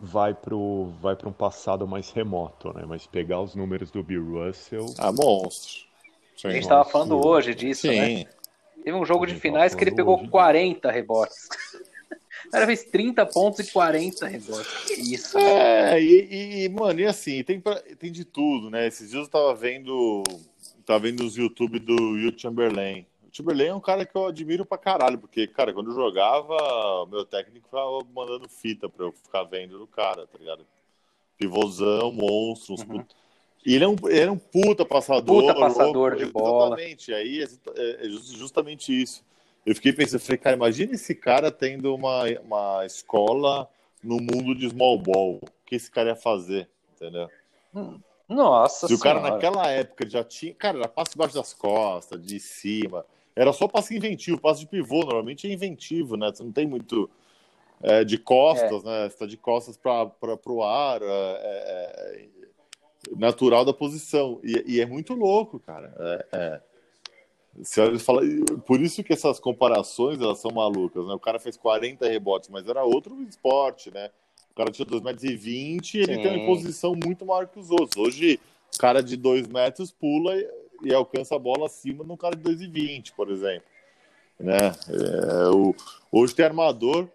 vai 0.00 0.34
pro 0.34 0.92
vai 1.00 1.14
para 1.14 1.28
um 1.28 1.32
passado 1.32 1.86
mais 1.86 2.10
remoto, 2.10 2.72
né? 2.72 2.84
Mas 2.84 3.06
pegar 3.06 3.40
os 3.40 3.54
números 3.54 3.92
do 3.92 4.02
Bill 4.02 4.24
Russell. 4.24 4.86
Ah, 4.98 5.12
monstro. 5.12 5.86
Sim, 6.36 6.48
a 6.48 6.50
gente 6.50 6.62
estava 6.62 6.84
falando 6.84 7.24
hoje 7.24 7.54
disso, 7.54 7.86
né? 7.86 8.06
Sim. 8.06 8.24
né? 8.24 8.30
Teve 8.84 8.96
um 8.96 9.04
jogo 9.04 9.26
de 9.26 9.34
finais 9.34 9.74
que 9.74 9.82
ele 9.82 9.94
pegou 9.94 10.18
hoje. 10.20 10.30
40 10.30 10.90
rebotes. 10.90 11.48
O 12.46 12.50
cara 12.50 12.66
fez 12.66 12.84
30 12.84 13.26
pontos 13.26 13.66
e 13.66 13.72
40 13.72 14.26
rebotes. 14.26 14.90
Isso. 14.90 15.36
É, 15.36 16.00
e, 16.00 16.64
e, 16.64 16.68
mano, 16.68 17.00
e 17.00 17.06
assim, 17.06 17.42
tem, 17.42 17.60
pra, 17.60 17.74
tem 17.98 18.12
de 18.12 18.24
tudo, 18.24 18.70
né? 18.70 18.86
Esses 18.86 19.10
dias 19.10 19.24
eu 19.24 19.30
tava 19.30 19.54
vendo. 19.54 20.22
Tava 20.84 21.00
vendo 21.00 21.24
os 21.24 21.36
YouTube 21.36 21.80
do 21.80 21.94
Will 21.94 22.38
Chamberlain. 22.38 23.06
Timberlake 23.36 23.70
é 23.70 23.74
um 23.74 23.80
cara 23.80 24.06
que 24.06 24.16
eu 24.16 24.26
admiro 24.26 24.64
pra 24.64 24.78
caralho, 24.78 25.18
porque, 25.18 25.46
cara, 25.46 25.72
quando 25.74 25.90
eu 25.90 25.94
jogava, 25.94 26.56
o 27.02 27.06
meu 27.06 27.22
técnico 27.24 27.66
ficava 27.66 27.98
mandando 28.14 28.48
fita 28.48 28.88
pra 28.88 29.04
eu 29.04 29.12
ficar 29.12 29.44
vendo 29.44 29.78
do 29.78 29.86
cara, 29.86 30.26
tá 30.26 30.38
ligado? 30.38 30.66
Pivôzão, 31.36 32.12
monstro, 32.12 32.74
uns 32.74 32.80
uhum. 32.82 33.04
E 33.66 33.74
ele 33.74 33.84
é, 33.84 33.88
um, 33.88 33.96
ele 34.04 34.20
é 34.20 34.30
um 34.30 34.38
puta 34.38 34.84
passador. 34.84 35.42
Puta 35.42 35.58
passador 35.58 36.12
louco, 36.12 36.16
de 36.16 36.26
bola. 36.26 36.76
Exatamente, 36.76 37.12
aí 37.12 37.42
é, 37.42 38.06
é, 38.06 38.08
justamente 38.08 39.02
isso. 39.02 39.24
Eu 39.66 39.74
fiquei 39.74 39.92
pensando, 39.92 40.20
falei, 40.20 40.38
cara, 40.38 40.54
imagina 40.54 40.94
esse 40.94 41.12
cara 41.16 41.50
tendo 41.50 41.92
uma, 41.92 42.22
uma 42.44 42.86
escola 42.86 43.68
no 44.04 44.18
mundo 44.18 44.54
de 44.54 44.70
small 44.70 44.96
ball. 44.96 45.40
O 45.42 45.66
que 45.66 45.74
esse 45.74 45.90
cara 45.90 46.10
ia 46.10 46.16
fazer, 46.16 46.68
entendeu? 46.94 47.28
Hum. 47.74 47.98
Nossa 48.28 48.86
Se 48.86 48.94
o 48.94 48.98
cara 49.00 49.20
naquela 49.20 49.68
época 49.68 50.08
já 50.08 50.22
tinha. 50.22 50.54
Cara, 50.54 50.78
era 50.78 50.88
passe 50.88 51.12
embaixo 51.16 51.34
das 51.34 51.52
costas, 51.52 52.24
de 52.24 52.38
cima. 52.38 53.04
Era 53.34 53.52
só 53.52 53.66
passe 53.66 53.96
inventivo, 53.96 54.40
passe 54.40 54.60
de 54.60 54.66
pivô, 54.66 55.00
normalmente 55.00 55.48
é 55.48 55.52
inventivo, 55.52 56.16
né? 56.16 56.30
Você 56.32 56.42
não 56.42 56.52
tem 56.52 56.66
muito 56.66 57.10
é, 57.82 58.04
de 58.04 58.16
costas, 58.16 58.84
é. 58.84 58.86
né? 58.86 59.08
Você 59.08 59.16
tá 59.16 59.26
de 59.26 59.36
costas 59.36 59.76
para 59.76 60.10
o 60.46 60.62
ar, 60.62 61.02
é, 61.02 61.06
é, 61.06 61.10
é, 61.10 62.28
natural 63.16 63.64
da 63.64 63.72
posição. 63.72 64.40
E, 64.42 64.76
e, 64.76 64.80
é 64.80 64.86
muito 64.86 65.14
louco, 65.14 65.60
cara. 65.60 65.94
É, 65.98 66.26
é. 66.32 66.60
Você 67.58 67.98
fala, 67.98 68.22
por 68.66 68.80
isso 68.80 69.02
que 69.02 69.12
essas 69.12 69.40
comparações 69.40 70.20
elas 70.20 70.38
são 70.38 70.50
malucas, 70.50 71.06
né? 71.06 71.14
O 71.14 71.18
cara 71.18 71.38
fez 71.38 71.56
40 71.56 72.06
rebotes, 72.06 72.50
mas 72.50 72.68
era 72.68 72.84
outro 72.84 73.22
esporte, 73.22 73.90
né? 73.90 74.10
O 74.50 74.54
cara 74.54 74.70
tinha 74.70 74.86
2,20 74.86 75.02
metros 75.02 75.94
e 75.94 75.98
ele 75.98 76.22
tem 76.22 76.36
uma 76.36 76.46
posição 76.46 76.94
muito 76.94 77.24
maior 77.24 77.46
que 77.46 77.58
os 77.58 77.70
outros. 77.70 77.96
Hoje, 77.96 78.38
cara 78.78 79.02
de 79.02 79.16
2 79.16 79.46
metros 79.48 79.90
pula 79.90 80.34
e 80.82 80.92
alcança 80.92 81.34
a 81.34 81.38
bola 81.38 81.66
acima 81.66 82.04
de 82.04 82.12
um 82.12 82.16
cara 82.16 82.36
de 82.36 82.42
2,20, 82.42 83.12
por 83.14 83.30
exemplo. 83.30 83.68
Né? 84.38 84.56
É, 84.58 85.48
o, 85.48 85.74
hoje 86.12 86.34
tem 86.34 86.44
armador 86.44 87.08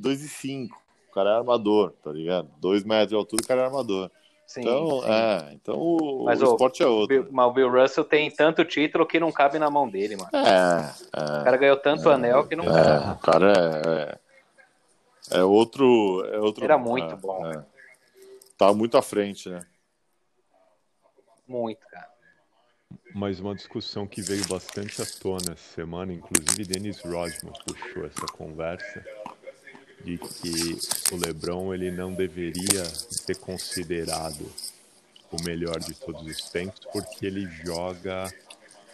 2,5. 0.00 0.70
O 1.08 1.12
cara 1.12 1.30
é 1.30 1.34
armador, 1.34 1.92
tá 2.02 2.12
ligado? 2.12 2.48
2 2.60 2.84
metros 2.84 3.08
de 3.08 3.14
altura, 3.14 3.42
o 3.42 3.46
cara 3.46 3.62
é 3.62 3.64
armador. 3.64 4.10
Sim, 4.50 4.62
então, 4.62 5.02
sim. 5.02 5.08
É, 5.08 5.52
então 5.52 5.76
o, 5.78 6.24
mas, 6.24 6.42
o 6.42 6.44
esporte 6.44 6.82
é 6.82 6.86
outro. 6.86 7.28
Mas 7.30 7.46
o 7.46 7.52
Bill 7.52 7.70
Russell 7.70 8.02
tem 8.04 8.28
tanto 8.28 8.64
título 8.64 9.06
que 9.06 9.20
não 9.20 9.30
cabe 9.30 9.60
na 9.60 9.70
mão 9.70 9.88
dele, 9.88 10.16
mano. 10.16 10.30
É, 10.34 10.92
é 11.12 11.40
o 11.40 11.44
cara 11.44 11.56
ganhou 11.56 11.76
tanto 11.76 12.10
é, 12.10 12.14
anel 12.14 12.44
que 12.48 12.56
não 12.56 12.64
é, 12.64 12.82
cabe. 12.82 13.12
O 13.12 13.18
cara 13.18 14.18
é, 15.30 15.38
É 15.38 15.44
outro. 15.44 16.26
É 16.32 16.40
outro 16.40 16.64
Era 16.64 16.76
muito 16.76 17.14
é, 17.14 17.16
bom. 17.16 17.46
é. 17.46 17.64
Tá 18.58 18.72
muito 18.74 18.98
à 18.98 19.02
frente, 19.02 19.48
né? 19.48 19.64
Muito, 21.46 21.86
cara. 21.86 22.10
Mas 23.14 23.38
uma 23.38 23.54
discussão 23.54 24.04
que 24.04 24.20
veio 24.20 24.44
bastante 24.48 25.00
à 25.00 25.06
tona 25.06 25.52
essa 25.52 25.74
semana, 25.76 26.12
inclusive 26.12 26.64
Dennis 26.64 27.00
Rodman 27.02 27.52
puxou 27.64 28.04
essa 28.04 28.26
conversa, 28.32 29.04
de 30.04 30.18
que 30.18 30.78
o 31.12 31.16
LeBron 31.16 31.74
ele 31.74 31.90
não 31.90 32.12
deveria 32.12 32.84
ser 32.84 33.36
considerado 33.36 34.50
o 35.30 35.42
melhor 35.44 35.78
de 35.78 35.94
todos 35.94 36.22
os 36.26 36.50
tempos, 36.50 36.80
porque 36.92 37.26
ele 37.26 37.46
joga 37.64 38.32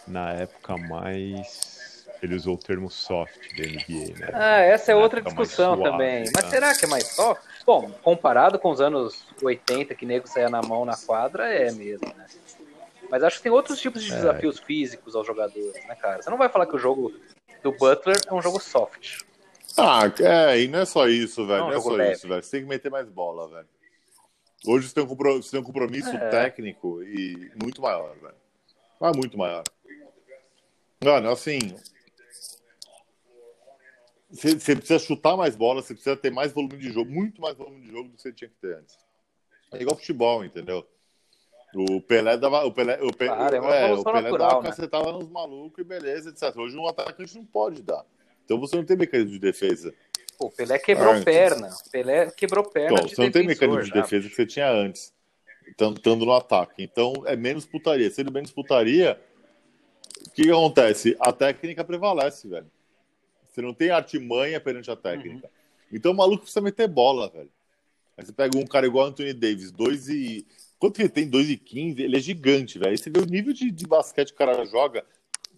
na 0.07 0.33
época 0.33 0.77
mais. 0.77 2.07
Ele 2.23 2.35
usou 2.35 2.55
o 2.55 2.59
termo 2.59 2.90
soft 2.90 3.37
da 3.57 3.64
NBA, 3.64 4.19
né? 4.19 4.31
Ah, 4.33 4.59
essa 4.61 4.90
é 4.90 4.95
Na 4.95 5.01
outra 5.03 5.21
discussão 5.21 5.77
suave, 5.77 5.90
também. 5.90 6.25
Mas 6.35 6.45
né? 6.45 6.51
será 6.51 6.75
que 6.75 6.87
é 6.87 6.88
mais 6.88 7.07
só? 7.09 7.37
Bom, 7.64 7.90
comparado 8.03 8.59
com 8.59 8.71
os 8.71 8.81
anos 8.81 9.23
80, 9.42 9.95
que 9.95 10.07
nego 10.07 10.27
saia 10.27 10.49
na 10.49 10.62
mão 10.62 10.85
na 10.85 10.97
quadra, 10.97 11.53
é 11.53 11.71
mesmo, 11.71 12.07
né? 12.16 12.27
Mas 13.11 13.23
acho 13.23 13.37
que 13.37 13.45
tem 13.45 13.53
outros 13.53 13.79
tipos 13.81 14.03
de 14.03 14.12
É. 14.12 14.16
desafios 14.16 14.59
físicos 14.59 15.14
aos 15.14 15.27
jogadores, 15.27 15.75
né, 15.87 15.95
cara? 15.95 16.23
Você 16.23 16.31
não 16.31 16.38
vai 16.38 16.49
falar 16.49 16.66
que 16.66 16.75
o 16.75 16.79
jogo 16.79 17.12
do 17.62 17.71
Butler 17.73 18.16
é 18.27 18.35
um 18.35 18.40
jogo 18.42 18.61
soft. 18.61 19.25
Ah, 19.78 20.02
é, 20.20 20.60
e 20.62 20.68
não 20.68 20.78
é 20.80 20.84
só 20.86 21.06
isso, 21.08 21.46
velho. 21.46 21.60
Não, 21.60 21.70
Não, 21.70 21.76
é 21.76 21.80
só 21.80 21.90
leve. 21.92 22.12
isso, 22.12 22.28
velho. 22.28 22.42
Você 22.42 22.50
tem 22.50 22.60
que 22.62 22.68
meter 22.68 22.90
mais 22.90 23.08
bola, 23.08 23.48
velho. 23.48 23.68
Hoje 24.66 24.88
você 24.88 24.94
tem 24.94 25.04
um 25.04 25.06
compro- 25.06 25.42
você 25.42 25.50
tem 25.50 25.60
um 25.60 25.64
compromisso 25.64 26.08
É. 26.16 26.30
técnico 26.30 27.02
e 27.02 27.52
muito 27.62 27.82
maior, 27.82 28.14
velho. 28.16 28.34
Mas 28.98 29.16
muito 29.16 29.36
maior. 29.36 29.62
Mano, 31.04 31.30
assim. 31.30 31.58
Você, 34.30 34.58
você 34.58 34.74
precisa 34.74 34.98
chutar 34.98 35.36
mais 35.36 35.54
bola, 35.54 35.82
você 35.82 35.94
precisa 35.94 36.16
ter 36.16 36.30
mais 36.30 36.52
volume 36.52 36.76
de 36.78 36.90
jogo, 36.90 37.10
muito 37.10 37.40
mais 37.40 37.56
volume 37.56 37.80
de 37.82 37.90
jogo 37.90 38.08
do 38.08 38.16
que 38.16 38.22
você 38.22 38.32
tinha 38.32 38.48
que 38.48 38.56
ter 38.56 38.76
antes. 38.76 38.98
É 39.72 39.80
igual 39.82 39.96
futebol, 39.96 40.44
entendeu? 40.44 40.86
O 41.74 42.00
Pelé 42.00 42.36
dava. 42.38 42.64
O 42.64 42.72
Pelé, 42.72 42.98
o 43.02 43.12
Pelé, 43.12 43.34
Claro, 43.36 43.56
é 43.56 43.60
uma 43.60 43.74
é, 43.74 43.92
o 43.92 44.02
Pelé 44.04 44.22
natural, 44.22 44.48
dava 44.48 44.62
né? 44.62 44.68
cacetada 44.70 45.12
nos 45.12 45.28
malucos 45.28 45.78
e 45.78 45.84
beleza, 45.84 46.30
etc. 46.30 46.56
Hoje 46.56 46.76
um 46.76 46.88
atacante 46.88 47.36
não 47.36 47.44
pode 47.44 47.82
dar. 47.82 48.04
Então 48.46 48.59
você 48.59 48.76
não 48.76 48.85
tem 48.85 48.96
mecanismo 48.96 49.32
de 49.32 49.38
defesa. 49.40 49.92
Pô, 50.38 50.46
o 50.46 50.50
Pelé 50.50 50.78
quebrou 50.78 51.12
Ah, 51.14 51.22
perna. 51.22 51.68
Pelé 51.90 52.30
quebrou 52.30 52.62
perna 52.64 52.92
Então, 52.94 53.06
de 53.06 53.14
você 53.14 53.22
não 53.22 53.30
tem 53.32 53.46
mecanismo 53.46 53.82
de 53.82 53.90
defesa 53.92 54.28
que 54.28 54.35
você 54.35 54.46
tinha 54.46 54.70
antes, 54.70 55.12
tan- 55.76 55.92
estando 55.92 56.24
no 56.24 56.32
ataque. 56.32 56.82
Então, 56.82 57.12
é 57.26 57.35
menos 57.37 57.66
putaria. 57.66 58.09
Sendo 58.11 58.30
menos 58.32 58.52
putaria, 58.52 59.20
o 60.26 60.30
que, 60.30 60.44
que 60.44 60.50
acontece? 60.50 61.16
A 61.20 61.32
técnica 61.32 61.82
prevalece, 61.85 62.46
velho. 62.48 62.70
Você 63.50 63.61
não 63.61 63.74
tem 63.74 63.90
artimanha 63.90 64.61
perante 64.61 64.90
a 64.90 64.96
técnica. 64.96 65.50
Então, 65.92 66.12
o 66.12 66.16
maluco 66.16 66.42
precisa 66.42 66.61
meter 66.61 66.87
bola, 66.87 67.28
velho. 67.28 67.50
Aí 68.16 68.24
você 68.24 68.32
pega 68.32 68.56
um 68.56 68.66
cara 68.66 68.87
igual 68.87 69.06
Anthony 69.06 69.32
Davis, 69.35 69.72
2 69.72 70.09
e... 70.09 70.46
Quanto 70.78 70.96
que 70.96 71.02
ele 71.02 71.09
tem? 71.09 71.26
2 71.28 71.50
e 71.50 71.56
15? 71.56 72.02
Ele 72.02 72.16
é 72.16 72.20
gigante, 72.20 72.78
velho. 72.78 72.90
Aí 72.90 72.98
você 72.98 73.09
vê 73.11 73.18
o 73.18 73.24
nível 73.26 73.52
de, 73.52 73.70
de 73.70 73.87
basquete 73.87 74.28
que 74.28 74.35
o 74.35 74.37
cara 74.37 74.62
joga, 74.66 75.04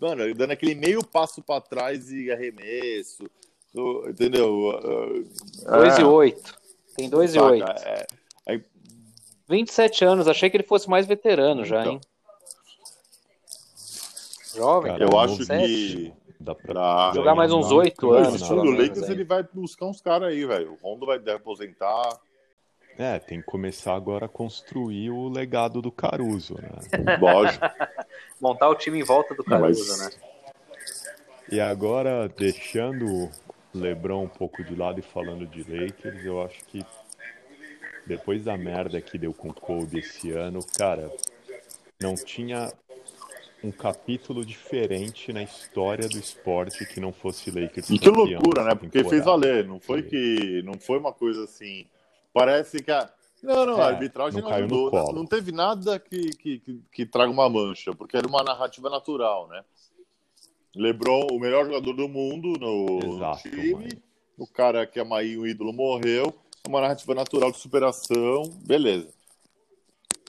mano, 0.00 0.34
dando 0.34 0.52
aquele 0.52 0.74
meio 0.74 1.04
passo 1.04 1.42
pra 1.42 1.60
trás 1.60 2.10
e 2.10 2.30
arremesso. 2.30 3.28
So- 3.72 4.08
Entendeu? 4.08 4.72
2 5.66 5.98
É. 5.98 6.00
e 6.00 6.04
8. 6.04 6.58
Tem 6.96 7.08
2 7.08 7.34
e 7.34 7.38
8. 7.38 7.66
Saca? 7.66 8.06
É, 8.46 8.60
27 9.48 10.04
anos. 10.04 10.26
Achei 10.28 10.50
que 10.50 10.56
ele 10.56 10.64
fosse 10.64 10.88
mais 10.90 11.06
veterano 11.06 11.64
já, 11.64 11.80
Então. 11.80 11.92
hein? 11.94 12.00
Jovem. 14.54 14.92
Cara, 14.92 15.04
eu 15.04 15.18
acho 15.18 15.36
27. 15.36 15.66
que 15.68 16.12
Dá 16.40 16.54
pra 16.54 17.10
Jogar 17.14 17.34
mais 17.34 17.52
uns 17.52 17.66
ganhar 17.68 17.80
oito 17.80 18.06
um 18.06 18.12
Mas 18.12 18.28
anos, 18.28 18.42
o 18.42 18.44
time 18.46 18.56
do 18.58 18.64
menos, 18.64 18.80
Lakers 18.88 19.02
aí. 19.04 19.10
ele 19.10 19.24
vai 19.24 19.42
buscar 19.42 19.86
uns 19.86 20.00
caras 20.00 20.28
aí, 20.28 20.44
velho. 20.46 20.72
O 20.72 20.76
Rondo 20.76 21.04
vai 21.04 21.18
deve 21.18 21.36
aposentar. 21.38 22.16
É, 22.98 23.18
tem 23.20 23.38
que 23.40 23.46
começar 23.46 23.94
agora 23.94 24.26
a 24.26 24.28
construir 24.28 25.10
o 25.10 25.28
legado 25.28 25.80
do 25.80 25.92
Caruso, 25.92 26.54
né? 26.60 26.68
Lógico. 27.20 27.64
Montar 28.40 28.68
o 28.68 28.74
time 28.74 28.98
em 28.98 29.04
volta 29.04 29.34
do 29.34 29.44
Caruso, 29.44 29.86
mas- 29.96 30.14
né? 30.16 30.20
E 31.50 31.60
agora, 31.60 32.28
deixando 32.28 33.06
o 33.06 33.30
LeBron 33.72 34.24
um 34.24 34.28
pouco 34.28 34.62
de 34.62 34.74
lado 34.74 34.98
e 34.98 35.02
falando 35.02 35.46
de 35.46 35.60
Lakers, 35.62 36.24
eu 36.24 36.42
acho 36.42 36.62
que 36.66 36.84
depois 38.04 38.44
da 38.44 38.56
merda 38.56 39.00
que 39.00 39.16
deu 39.16 39.32
com 39.32 39.48
o 39.48 39.54
Kobe 39.54 40.00
esse 40.00 40.32
ano, 40.32 40.60
cara, 40.76 41.10
não 42.00 42.14
tinha 42.16 42.70
um 43.62 43.70
capítulo 43.70 44.44
diferente 44.44 45.32
na 45.32 45.42
história 45.42 46.08
do 46.08 46.18
esporte 46.18 46.84
que 46.86 47.00
não 47.00 47.12
fosse 47.12 47.50
Lakers. 47.50 47.88
E 47.90 47.98
que 47.98 48.04
campeão 48.06 48.24
loucura, 48.26 48.64
né? 48.64 48.74
Porque 48.74 49.02
fez 49.04 49.24
valer. 49.24 49.64
Não 49.64 49.80
foi 49.80 50.02
que. 50.02 50.62
Não 50.64 50.74
foi 50.74 50.98
uma 50.98 51.12
coisa 51.12 51.44
assim. 51.44 51.86
Parece 52.32 52.82
que 52.82 52.90
a. 52.90 53.10
Não, 53.42 53.64
não, 53.64 53.78
É, 53.78 53.82
a 53.82 53.86
arbitragem 53.86 54.42
não 54.42 54.50
não, 54.50 54.56
ajudou. 54.56 54.90
Não, 54.92 55.12
não 55.12 55.26
teve 55.26 55.52
nada 55.52 55.98
que, 55.98 56.30
que, 56.30 56.58
que, 56.58 56.82
que 56.90 57.06
traga 57.06 57.30
uma 57.30 57.48
mancha, 57.48 57.94
porque 57.94 58.16
era 58.16 58.26
uma 58.26 58.42
narrativa 58.42 58.90
natural, 58.90 59.46
né? 59.48 59.64
Lebron, 60.74 61.26
o 61.30 61.38
melhor 61.38 61.66
jogador 61.66 61.92
do 61.92 62.08
mundo 62.08 62.58
no, 62.58 63.16
Exato, 63.16 63.42
time. 63.48 63.74
mano. 63.74 63.88
O 64.36 64.46
cara 64.46 64.86
que 64.86 65.00
é 65.00 65.04
mais 65.04 65.36
um 65.36 65.46
ídolo 65.46 65.72
morreu. 65.72 66.32
Uma 66.66 66.80
narrativa 66.80 67.14
natural 67.14 67.50
de 67.50 67.58
superação. 67.58 68.42
Beleza. 68.64 69.08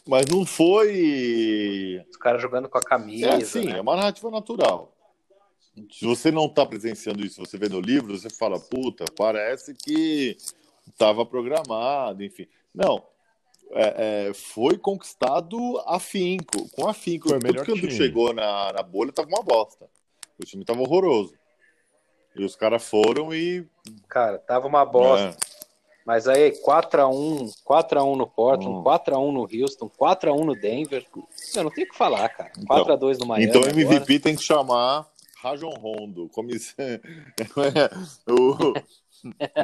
Mas 0.08 0.26
não 0.26 0.46
foi. 0.46 2.04
Os 2.10 2.18
caras 2.18 2.42
jogando 2.42 2.68
com 2.68 2.78
a 2.78 2.82
camisa. 2.82 3.28
É 3.28 3.42
sim, 3.42 3.66
né? 3.66 3.78
é 3.78 3.82
uma 3.82 3.96
narrativa 3.96 4.32
natural. 4.32 4.96
Se 5.92 6.06
você 6.06 6.32
não 6.32 6.48
está 6.48 6.66
presenciando 6.66 7.24
isso, 7.24 7.40
você 7.40 7.58
vê 7.58 7.70
no 7.70 7.80
livro, 7.80 8.18
você 8.18 8.30
fala, 8.30 8.60
puta, 8.60 9.06
parece 9.16 9.74
que 9.76 10.36
estava 10.90 11.26
programado, 11.26 12.24
enfim. 12.24 12.48
Não. 12.74 13.04
É, 13.72 14.28
é, 14.30 14.34
foi 14.34 14.78
conquistado 14.78 15.58
afinco, 15.86 16.68
com 16.72 16.88
afinco. 16.88 17.30
Foi 17.30 17.38
o 17.38 17.44
melhor 17.44 17.66
quando 17.66 17.80
time. 17.82 17.92
chegou 17.92 18.34
na, 18.34 18.74
na 18.74 18.82
bolha 18.82 19.12
tava 19.12 19.28
uma 19.28 19.44
bosta. 19.44 19.88
O 20.42 20.46
time 20.46 20.66
tava 20.66 20.82
horroroso. 20.82 21.34
E 22.36 22.44
os 22.44 22.56
caras 22.56 22.84
foram 22.84 23.34
e. 23.34 23.68
Cara, 24.08 24.40
tava 24.40 24.66
uma 24.68 24.84
bosta. 24.86 25.30
é, 25.30 25.36
Mas 26.06 26.28
aí, 26.28 26.52
4x1, 26.66 27.52
4x1 27.64 28.16
no 28.16 28.26
Portland, 28.28 28.78
Hum. 28.80 28.84
4x1 28.84 29.32
no 29.32 29.42
Houston, 29.42 29.90
4x1 29.90 30.44
no 30.46 30.56
Denver. 30.56 31.06
Eu 31.56 31.64
não 31.64 31.72
tenho 31.72 31.88
o 31.88 31.92
que 31.92 31.98
falar, 31.98 32.28
cara. 32.30 32.52
Então, 32.58 32.86
4x2 32.86 33.20
no 33.20 33.26
Miami. 33.28 33.46
então 33.50 33.62
o 33.62 33.66
agora. 33.66 33.82
MVP 33.82 34.20
tem 34.20 34.36
que 34.36 34.42
chamar 34.44 35.08
Rajon 35.44 35.70
Rondo, 35.72 36.28
como 36.30 36.50
isso- 36.50 36.76
o 38.28 38.74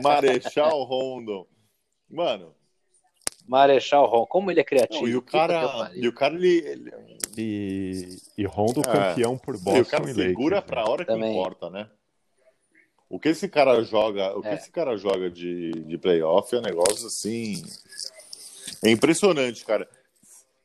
Marechal 0.04 0.84
Rondo. 0.84 1.48
Mano, 2.10 2.54
Marechal 3.48 4.06
Ron, 4.08 4.26
como 4.26 4.50
ele 4.52 4.60
é 4.60 4.64
criativo. 4.64 5.04
Não, 5.04 5.08
e 5.10 5.16
o 5.16 5.22
cara, 5.22 5.92
e 5.94 6.08
o 6.08 6.14
cara 6.14 6.34
ele, 6.36 6.58
ele- 6.68 6.92
E, 7.38 8.18
e 8.38 8.46
Rondo 8.46 8.80
É. 8.82 8.84
campeão 8.84 9.38
por 9.38 9.56
e 9.56 9.60
Boston 9.60 9.82
o 9.82 9.86
cara 9.86 10.10
e 10.10 10.14
segura 10.14 10.56
Lakers. 10.58 10.70
pra 10.72 10.84
né? 10.84 10.90
hora 10.90 11.06
que 11.06 11.12
Também. 11.12 11.32
importa, 11.32 11.70
né? 11.70 11.90
O 13.10 13.20
que 13.20 13.30
esse 13.30 13.48
cara 13.48 13.84
joga, 13.84 14.36
o 14.38 14.42
que 14.42 14.48
É. 14.48 14.56
esse 14.56 14.72
cara 14.72 14.98
joga 14.98 15.30
de, 15.30 15.72
de 15.72 15.98
playoff 15.98 16.54
é 16.56 16.60
um 16.60 16.62
negócio 16.62 17.06
assim 17.08 17.62
é 18.84 18.90
impressionante, 18.90 19.64
cara. 19.64 19.88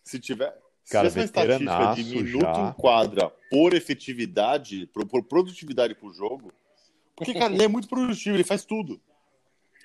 Se 0.02 0.18
tiver 0.18 0.56
se 0.84 0.92
Cara, 0.92 1.08
tivesse 1.08 1.32
uma 1.32 1.42
estatística 1.44 1.94
de 1.94 2.22
minuto 2.24 2.42
já. 2.42 2.68
em 2.68 2.72
quadra 2.72 3.30
por 3.50 3.74
efetividade, 3.74 4.86
por, 4.88 5.06
por 5.06 5.22
produtividade 5.22 5.94
pro 5.94 6.12
jogo, 6.12 6.52
porque 7.24 7.38
cara, 7.38 7.52
ele 7.54 7.62
é 7.64 7.68
muito 7.68 7.88
produtivo, 7.88 8.36
ele 8.36 8.44
faz 8.44 8.64
tudo. 8.64 9.00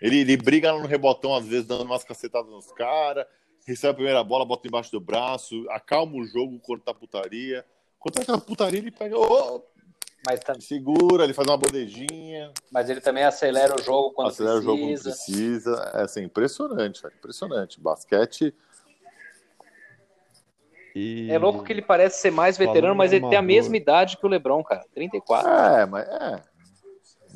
Ele, 0.02 0.20
ele 0.20 0.38
briga 0.38 0.72
no 0.74 0.86
rebotão, 0.86 1.36
às 1.36 1.46
vezes, 1.48 1.66
dando 1.66 1.84
umas 1.86 2.04
cacetadas 2.04 2.50
nos 2.52 2.72
caras, 2.74 3.26
recebe 3.66 3.92
a 3.92 3.96
primeira 3.96 4.24
bola, 4.24 4.46
bota 4.46 4.68
embaixo 4.68 4.92
do 4.92 5.00
braço, 5.00 5.66
acalma 5.70 6.16
o 6.18 6.26
jogo 6.26 6.60
quando 6.60 6.82
tá 6.82 6.94
putaria. 6.94 7.66
Quando 8.00 8.16
tá 8.16 8.22
aquela 8.22 8.40
putaria, 8.42 8.80
ele 8.80 8.92
pega, 8.92 9.18
ô, 9.18 9.64
Mas, 10.28 10.40
tam- 10.42 10.60
segura, 10.60 11.24
ele 11.24 11.34
faz 11.34 11.48
uma 11.48 11.58
bandejinha, 11.58 12.52
mas 12.72 12.90
ele 12.90 13.00
também 13.00 13.24
acelera 13.24 13.76
o 13.80 13.82
jogo 13.82 14.12
quando 14.12 14.30
acelera 14.30 14.56
precisa. 14.56 14.72
o 14.72 14.76
jogo 14.78 14.88
quando 14.94 15.02
precisa. 15.04 15.92
É 15.94 16.02
assim, 16.04 16.24
impressionante, 16.24 17.02
velho, 17.02 17.14
impressionante. 17.18 17.80
Basquete, 17.80 18.54
E- 20.96 21.30
É 21.30 21.38
louco 21.38 21.64
que 21.64 21.74
ele 21.74 21.82
parece 21.82 22.22
ser 22.22 22.32
mais 22.32 22.58
veterano, 22.58 22.96
mas 22.96 23.12
ele 23.12 23.28
tem 23.28 23.38
a 23.38 23.42
mesma 23.42 23.76
idade 23.76 24.16
que 24.18 24.26
o 24.26 24.30
LeBron, 24.30 24.64
cara. 24.64 24.86
34. 24.94 25.50
é, 25.52 25.86
mas 25.86 26.08
é 26.08 26.42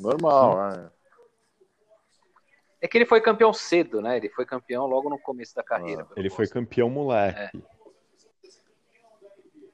normal, 0.00 0.72
é. 0.72 0.90
É 2.82 2.88
que 2.88 2.96
ele 2.96 3.04
foi 3.04 3.20
campeão 3.20 3.52
cedo, 3.52 4.00
né? 4.00 4.16
Ele 4.16 4.30
foi 4.30 4.46
campeão 4.46 4.86
logo 4.86 5.10
no 5.10 5.18
começo 5.18 5.54
da 5.54 5.62
carreira. 5.62 6.04
pelo 6.04 6.18
Ele 6.18 6.30
foi 6.30 6.46
campeão 6.46 6.88
moleque. 6.88 7.38
É. 7.38 7.50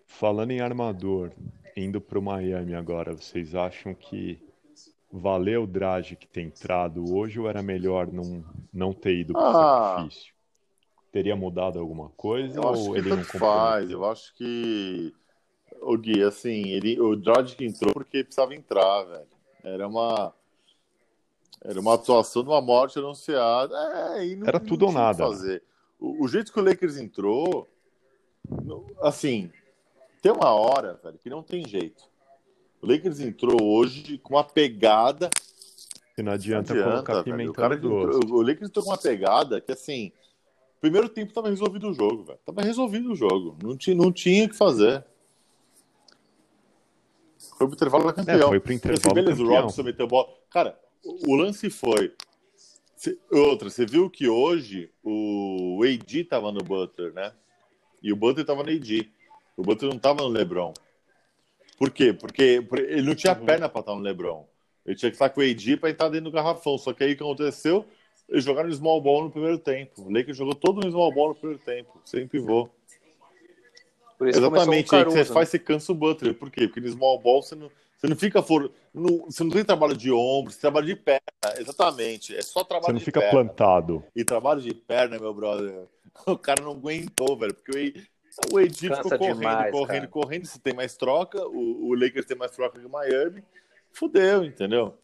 Falando 0.06 0.50
em 0.50 0.60
armador, 0.60 1.30
indo 1.76 2.00
pro 2.00 2.20
Miami 2.20 2.74
agora, 2.74 3.14
vocês 3.14 3.54
acham 3.54 3.94
que 3.94 4.42
valeu 5.12 5.62
o 5.62 5.66
Dragic 5.66 6.26
ter 6.26 6.40
entrado 6.40 7.14
hoje 7.14 7.38
ou 7.38 7.48
era 7.48 7.62
melhor 7.62 8.10
não, 8.12 8.44
não 8.72 8.92
ter 8.92 9.14
ido 9.20 9.32
pro 9.34 9.42
Ah. 9.42 9.94
sacrifício? 9.98 10.34
Teria 11.12 11.36
mudado 11.36 11.78
alguma 11.78 12.10
coisa 12.10 12.58
Eu 12.58 12.68
acho 12.68 12.88
ou 12.88 12.92
que 12.92 12.98
ele 12.98 13.10
não 13.14 13.24
faz. 13.24 13.88
Eu 13.90 14.04
acho 14.04 14.34
que 14.34 15.14
o 15.80 15.96
Gui, 15.96 16.22
assim, 16.24 16.70
ele, 16.70 17.00
o 17.00 17.14
Dragic 17.14 17.64
entrou 17.64 17.92
porque 17.92 18.24
precisava 18.24 18.54
entrar, 18.54 19.04
velho. 19.04 19.35
Era 19.62 19.86
uma 19.88 20.32
Era 21.62 21.80
uma 21.80 21.94
atuação 21.94 22.42
de 22.42 22.48
uma 22.48 22.60
morte 22.60 22.98
anunciada. 22.98 23.74
É, 24.18 24.36
não, 24.36 24.46
Era 24.46 24.60
tudo 24.60 24.82
ou 24.84 24.88
que 24.88 24.94
nada. 24.94 25.18
Fazer. 25.26 25.62
O, 25.98 26.24
o 26.24 26.28
jeito 26.28 26.52
que 26.52 26.60
o 26.60 26.64
Lakers 26.64 26.96
entrou, 26.98 27.66
assim, 29.00 29.50
tem 30.22 30.30
uma 30.32 30.50
hora, 30.50 31.00
velho, 31.02 31.18
que 31.18 31.30
não 31.30 31.42
tem 31.42 31.66
jeito. 31.66 32.04
O 32.82 32.86
Lakers 32.86 33.20
entrou 33.20 33.56
hoje 33.62 34.18
com 34.18 34.34
uma 34.34 34.44
pegada. 34.44 35.30
E 36.16 36.22
não 36.22 36.32
adianta, 36.32 36.74
Não 36.74 36.82
colocar 36.84 37.12
velho. 37.14 37.24
pimenta 37.24 37.50
O, 37.50 37.54
que 37.70 37.74
entrou- 37.76 38.38
o 38.38 38.42
Lakers 38.42 38.68
entrou 38.68 38.84
com 38.84 38.90
uma 38.90 38.98
pegada 38.98 39.60
que, 39.60 39.72
assim, 39.72 40.12
primeiro 40.80 41.08
tempo 41.08 41.32
tava 41.32 41.48
resolvido 41.48 41.88
o 41.88 41.94
jogo, 41.94 42.22
velho. 42.24 42.38
Tava 42.44 42.62
resolvido 42.62 43.10
o 43.12 43.16
jogo. 43.16 43.56
Não 43.62 43.76
tinha, 43.76 43.96
não 43.96 44.12
tinha 44.12 44.44
o 44.44 44.48
que 44.48 44.56
fazer. 44.56 45.04
Foi 47.56 47.66
pro 47.66 47.74
intervalo 47.74 48.04
da 48.04 48.12
campeão. 48.12 48.36
É, 48.36 48.48
foi 48.48 48.60
pro 48.60 48.68
Assim, 48.70 48.76
intervalo 48.76 49.14
beleza, 49.14 49.42
o 49.42 49.46
campeão. 49.46 49.62
Robson 49.62 49.82
meteu 49.82 50.06
bola. 50.06 50.28
Cara, 50.50 50.78
o 51.04 51.32
o 51.32 51.36
lance 51.36 51.70
foi. 51.70 52.12
Cê- 52.96 53.18
outra, 53.30 53.68
você 53.70 53.84
viu 53.86 54.08
que 54.10 54.28
hoje 54.28 54.90
o 55.02 55.80
AD 55.84 56.24
tava 56.24 56.50
no 56.52 56.62
Butler, 56.62 57.12
né? 57.12 57.32
E 58.02 58.12
o 58.12 58.16
Butler 58.16 58.44
tava 58.46 58.62
no 58.62 58.70
AD. 58.70 59.08
O 59.56 59.62
Butler 59.62 59.90
não 59.92 59.98
tava 59.98 60.22
no 60.22 60.28
LeBron. 60.28 60.72
Por 61.78 61.90
quê? 61.90 62.12
Porque 62.12 62.62
por- 62.68 62.78
ele 62.78 63.02
não 63.02 63.14
tinha 63.14 63.34
perna 63.34 63.68
pra 63.68 63.80
estar 63.80 63.94
no 63.94 64.00
LeBron. 64.00 64.46
Ele 64.84 64.96
tinha 64.96 65.10
que 65.10 65.16
estar 65.16 65.28
com 65.30 65.40
o 65.40 65.44
AD 65.44 65.76
pra 65.76 65.90
entrar 65.90 66.08
dentro 66.08 66.30
do 66.30 66.34
garrafão. 66.34 66.78
Só 66.78 66.92
que 66.92 67.04
aí 67.04 67.12
o 67.12 67.16
que 67.16 67.22
aconteceu? 67.22 67.84
Eles 68.28 68.44
jogaram 68.44 68.68
no 68.68 68.74
small 68.74 69.00
ball 69.00 69.24
no 69.24 69.30
primeiro 69.30 69.58
tempo. 69.58 70.02
O 70.02 70.10
Lakers 70.12 70.36
jogou 70.36 70.54
todo 70.54 70.80
no 70.84 70.90
small 70.90 71.12
ball 71.12 71.28
no 71.30 71.34
primeiro 71.34 71.62
tempo, 71.64 72.00
sem 72.04 72.26
pivô. 72.26 72.68
Por 74.18 74.28
isso 74.28 74.38
Exatamente, 74.38 74.64
começou 74.66 74.74
aí 74.74 74.80
o 74.80 74.84
que 74.84 74.90
Caruso, 74.90 75.16
você 75.16 75.24
faz, 75.32 75.48
você 75.48 75.58
cansa 75.58 75.92
o 75.92 75.94
Butler. 75.94 76.34
Por 76.34 76.50
quê? 76.50 76.66
Porque 76.66 76.80
no 76.80 76.88
small 76.88 77.18
ball 77.20 77.42
você 77.42 77.54
não, 77.54 77.70
você 77.96 78.06
não 78.06 78.16
fica 78.16 78.42
for, 78.42 78.70
não- 78.92 79.26
você 79.26 79.44
não 79.44 79.50
tem 79.50 79.64
trabalho 79.64 79.96
de 79.96 80.10
ombro, 80.10 80.52
você 80.52 80.60
trabalha 80.60 80.86
de 80.86 80.96
perna. 80.96 81.20
Exatamente, 81.58 82.34
é 82.34 82.42
só 82.42 82.64
trabalho 82.64 82.86
Você 82.86 82.92
não 82.92 82.98
de 82.98 83.04
fica 83.04 83.20
perna. 83.20 83.44
plantado. 83.44 84.04
E 84.14 84.24
trabalho 84.24 84.60
de 84.60 84.74
perna, 84.74 85.18
meu 85.18 85.34
brother, 85.34 85.86
o 86.26 86.38
cara 86.38 86.62
não 86.62 86.72
aguentou, 86.72 87.36
velho, 87.36 87.54
porque 87.54 87.72
o 87.72 88.56
o 88.56 88.70
ficou 88.70 89.10
correndo, 89.18 89.38
demais, 89.38 89.70
correndo, 89.70 90.00
cara. 90.00 90.08
correndo. 90.08 90.46
Se 90.46 90.60
tem 90.60 90.74
mais 90.74 90.96
troca, 90.96 91.46
o, 91.46 91.88
o 91.88 91.94
Lakers 91.94 92.26
tem 92.26 92.36
mais 92.36 92.50
troca 92.50 92.78
que 92.78 92.86
o 92.86 92.90
Miami, 92.90 93.42
fudeu, 93.92 94.44
entendeu? 94.44 94.94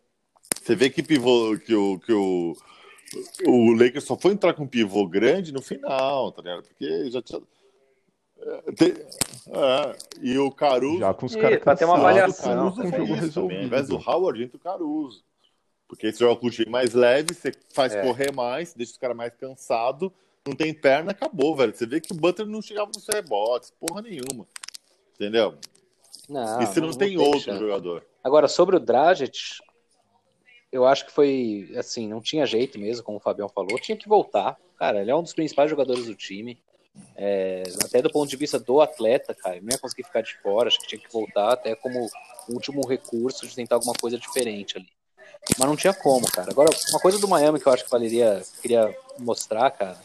Você 0.60 0.74
vê 0.74 0.90
que 0.90 1.02
pivô, 1.02 1.58
que 1.58 1.74
o, 1.74 1.98
que 1.98 2.12
o, 2.12 2.54
o 3.46 3.72
Lakers 3.72 4.04
só 4.04 4.16
foi 4.16 4.32
entrar 4.32 4.52
com 4.54 4.64
um 4.64 4.68
pivô 4.68 5.06
grande 5.06 5.52
no 5.52 5.62
final, 5.62 6.30
tá 6.32 6.42
ligado? 6.42 6.62
Porque 6.64 7.10
já 7.10 7.22
tinha. 7.22 7.40
É, 8.42 9.90
é, 9.90 9.96
e 10.20 10.38
o 10.38 10.50
Caruso. 10.50 10.98
Já 10.98 11.14
com 11.14 11.26
os 11.26 11.36
caras 11.36 11.60
pra 11.60 11.76
ter 11.76 11.84
uma 11.84 11.94
cansados, 11.94 12.40
avaliação. 12.40 12.54
Caruso 12.54 12.82
com 12.82 12.86
o 12.86 12.90
foi 12.90 12.98
jogo 12.98 13.02
isso 13.02 13.06
também. 13.06 13.18
Ao 13.18 13.24
resolvido. 13.24 13.62
invés 13.64 13.88
do 13.88 13.96
Howard, 13.96 14.42
entra 14.42 14.56
o 14.56 14.60
Caruso. 14.60 15.24
Porque 15.86 16.10
você 16.10 16.18
joga 16.18 16.40
com 16.40 16.46
o 16.46 16.50
time 16.50 16.70
mais 16.70 16.94
leve, 16.94 17.34
você 17.34 17.52
faz 17.72 17.94
É. 17.94 18.02
correr 18.02 18.32
mais, 18.32 18.72
deixa 18.74 18.92
os 18.92 18.98
caras 18.98 19.16
mais 19.16 19.32
cansados, 19.34 20.10
não 20.46 20.56
tem 20.56 20.72
perna, 20.72 21.12
acabou, 21.12 21.54
velho. 21.54 21.74
Você 21.74 21.86
vê 21.86 22.00
que 22.00 22.12
o 22.12 22.16
Butler 22.16 22.48
não 22.48 22.62
chegava 22.62 22.90
nos 22.94 23.06
rebotes, 23.06 23.70
porra 23.78 24.02
nenhuma. 24.02 24.46
Entendeu? 25.14 25.56
Não, 26.28 26.62
e 26.62 26.66
você 26.66 26.80
não, 26.80 26.92
tem, 26.92 27.16
outro 27.18 27.40
chance. 27.40 27.58
jogador. 27.58 28.04
Agora, 28.24 28.48
sobre 28.48 28.76
o 28.76 28.80
Dragic, 28.80 29.38
eu 30.70 30.86
acho 30.86 31.04
que 31.04 31.12
foi, 31.12 31.70
assim, 31.76 32.08
não 32.08 32.20
tinha 32.20 32.46
jeito 32.46 32.78
mesmo, 32.78 33.04
como 33.04 33.18
o 33.18 33.20
Fabião 33.20 33.48
falou, 33.48 33.78
tinha 33.78 33.96
que 33.96 34.08
voltar. 34.08 34.56
Cara, 34.78 35.00
ele 35.00 35.10
é 35.10 35.14
um 35.14 35.22
dos 35.22 35.34
principais 35.34 35.68
jogadores 35.68 36.06
do 36.06 36.14
time. 36.14 36.58
É, 37.16 37.62
até 37.84 38.02
do 38.02 38.10
ponto 38.10 38.28
de 38.28 38.36
vista 38.36 38.58
do 38.58 38.80
atleta, 38.80 39.34
cara, 39.34 39.60
não 39.60 39.70
ia 39.70 39.78
conseguir 39.78 40.04
ficar 40.04 40.22
de 40.22 40.36
fora, 40.42 40.68
acho 40.68 40.78
que 40.78 40.88
tinha 40.88 41.00
que 41.00 41.12
voltar 41.12 41.52
até 41.52 41.74
como 41.74 42.08
último 42.48 42.86
recurso 42.86 43.46
de 43.46 43.54
tentar 43.54 43.76
alguma 43.76 43.94
coisa 43.94 44.18
diferente 44.18 44.76
ali. 44.76 44.88
Mas 45.58 45.68
não 45.68 45.76
tinha 45.76 45.92
como, 45.92 46.30
cara. 46.30 46.50
Agora, 46.50 46.70
uma 46.90 47.00
coisa 47.00 47.18
do 47.18 47.28
Miami 47.28 47.58
que 47.58 47.66
eu 47.66 47.72
acho 47.72 47.84
que 47.84 47.90
valeria, 47.90 48.42
queria 48.60 48.94
mostrar, 49.18 49.70
cara, 49.70 49.98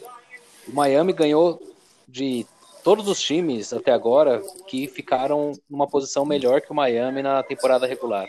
o 0.67 0.71
Miami 0.71 1.13
ganhou 1.13 1.62
de 2.08 2.45
todos 2.88 3.10
os 3.10 3.19
times 3.19 3.73
até 3.73 3.91
agora 3.91 4.41
que 4.65 4.88
ficaram 4.88 5.52
numa 5.69 5.86
posição 5.86 6.26
melhor 6.26 6.62
que 6.62 6.71
o 6.71 6.73
Miami 6.73 7.21
na 7.21 7.43
temporada 7.43 7.86
regular. 7.86 8.26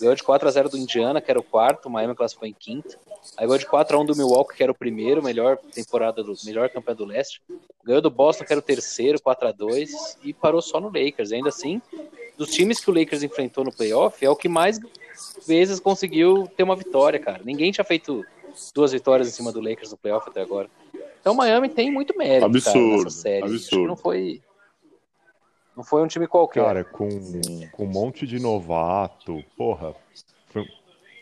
Ganhou 0.00 0.16
de 0.16 0.24
4 0.24 0.48
a 0.48 0.50
0 0.50 0.68
do 0.70 0.76
Indiana, 0.76 1.20
que 1.20 1.30
era 1.30 1.38
o 1.38 1.42
quarto, 1.42 1.86
o 1.86 1.88
Miami 1.88 2.12
classificou 2.12 2.48
em 2.48 2.52
quinto. 2.52 2.98
Aí 3.36 3.46
ganhou 3.46 3.58
de 3.58 3.66
4 3.66 3.96
a 3.96 4.00
1 4.00 4.04
do 4.04 4.16
Milwaukee, 4.16 4.56
que 4.56 4.62
era 4.64 4.72
o 4.72 4.74
primeiro, 4.74 5.22
melhor 5.22 5.56
temporada 5.56 6.20
do 6.20 6.34
melhor 6.44 6.68
campeão 6.68 6.96
do 6.96 7.04
leste. 7.04 7.40
Ganhou 7.84 8.02
do 8.02 8.10
Boston, 8.10 8.44
que 8.44 8.52
era 8.52 8.58
o 8.58 8.64
terceiro, 8.64 9.22
4 9.22 9.46
a 9.46 9.52
2 9.52 10.18
e 10.24 10.32
parou 10.32 10.60
só 10.60 10.80
no 10.80 10.88
Lakers. 10.88 11.30
Ainda 11.30 11.50
assim, 11.50 11.80
dos 12.36 12.50
times 12.50 12.80
que 12.80 12.90
o 12.90 12.92
Lakers 12.92 13.22
enfrentou 13.22 13.62
no 13.62 13.70
playoff, 13.70 14.26
é 14.26 14.28
o 14.28 14.34
que 14.34 14.48
mais 14.48 14.80
vezes 15.46 15.78
conseguiu 15.78 16.50
ter 16.56 16.64
uma 16.64 16.74
vitória, 16.74 17.20
cara. 17.20 17.40
Ninguém 17.44 17.70
tinha 17.70 17.84
feito 17.84 18.26
duas 18.74 18.90
vitórias 18.90 19.28
em 19.28 19.30
cima 19.30 19.52
do 19.52 19.60
Lakers 19.60 19.92
no 19.92 19.96
playoff 19.96 20.28
até 20.28 20.40
agora. 20.40 20.68
Então, 21.22 21.34
Miami 21.34 21.68
tem 21.68 21.88
muito 21.88 22.18
mérito, 22.18 22.40
cara, 22.40 22.46
Absurdo, 22.46 23.04
nessa 23.04 23.10
série. 23.10 23.44
Acho 23.44 23.52
que 23.52 23.56
absurdo. 23.60 23.86
não 23.86 23.96
foi 23.96 24.42
não 25.76 25.84
foi 25.84 26.02
um 26.02 26.08
time 26.08 26.26
qualquer. 26.26 26.64
Cara, 26.64 26.84
com, 26.84 27.08
com 27.70 27.84
um 27.84 27.88
monte 27.88 28.26
de 28.26 28.38
novato, 28.40 29.42
porra, 29.56 29.94
foi 30.48 30.66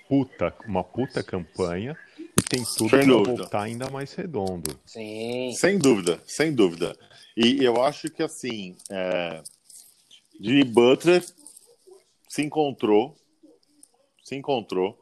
puta, 0.09 0.55
uma 0.67 0.83
puta 0.83 1.23
campanha 1.23 1.97
e 2.19 2.43
tem 2.43 2.65
tudo 2.65 2.99
dúvida. 3.07 3.37
voltar 3.43 3.63
ainda 3.63 3.89
mais 3.91 4.15
redondo. 4.15 4.75
Sim. 4.87 5.53
Sem 5.53 5.79
dúvida, 5.79 6.19
sem 6.27 6.53
dúvida. 6.53 6.97
E 7.37 7.63
eu 7.63 7.83
acho 7.85 8.11
que 8.11 8.23
assim, 8.23 8.75
é... 8.91 9.43
Jimmy 10.41 10.65
Butler 10.65 11.23
se 12.27 12.43
encontrou, 12.43 13.15
se 14.25 14.35
encontrou 14.35 14.99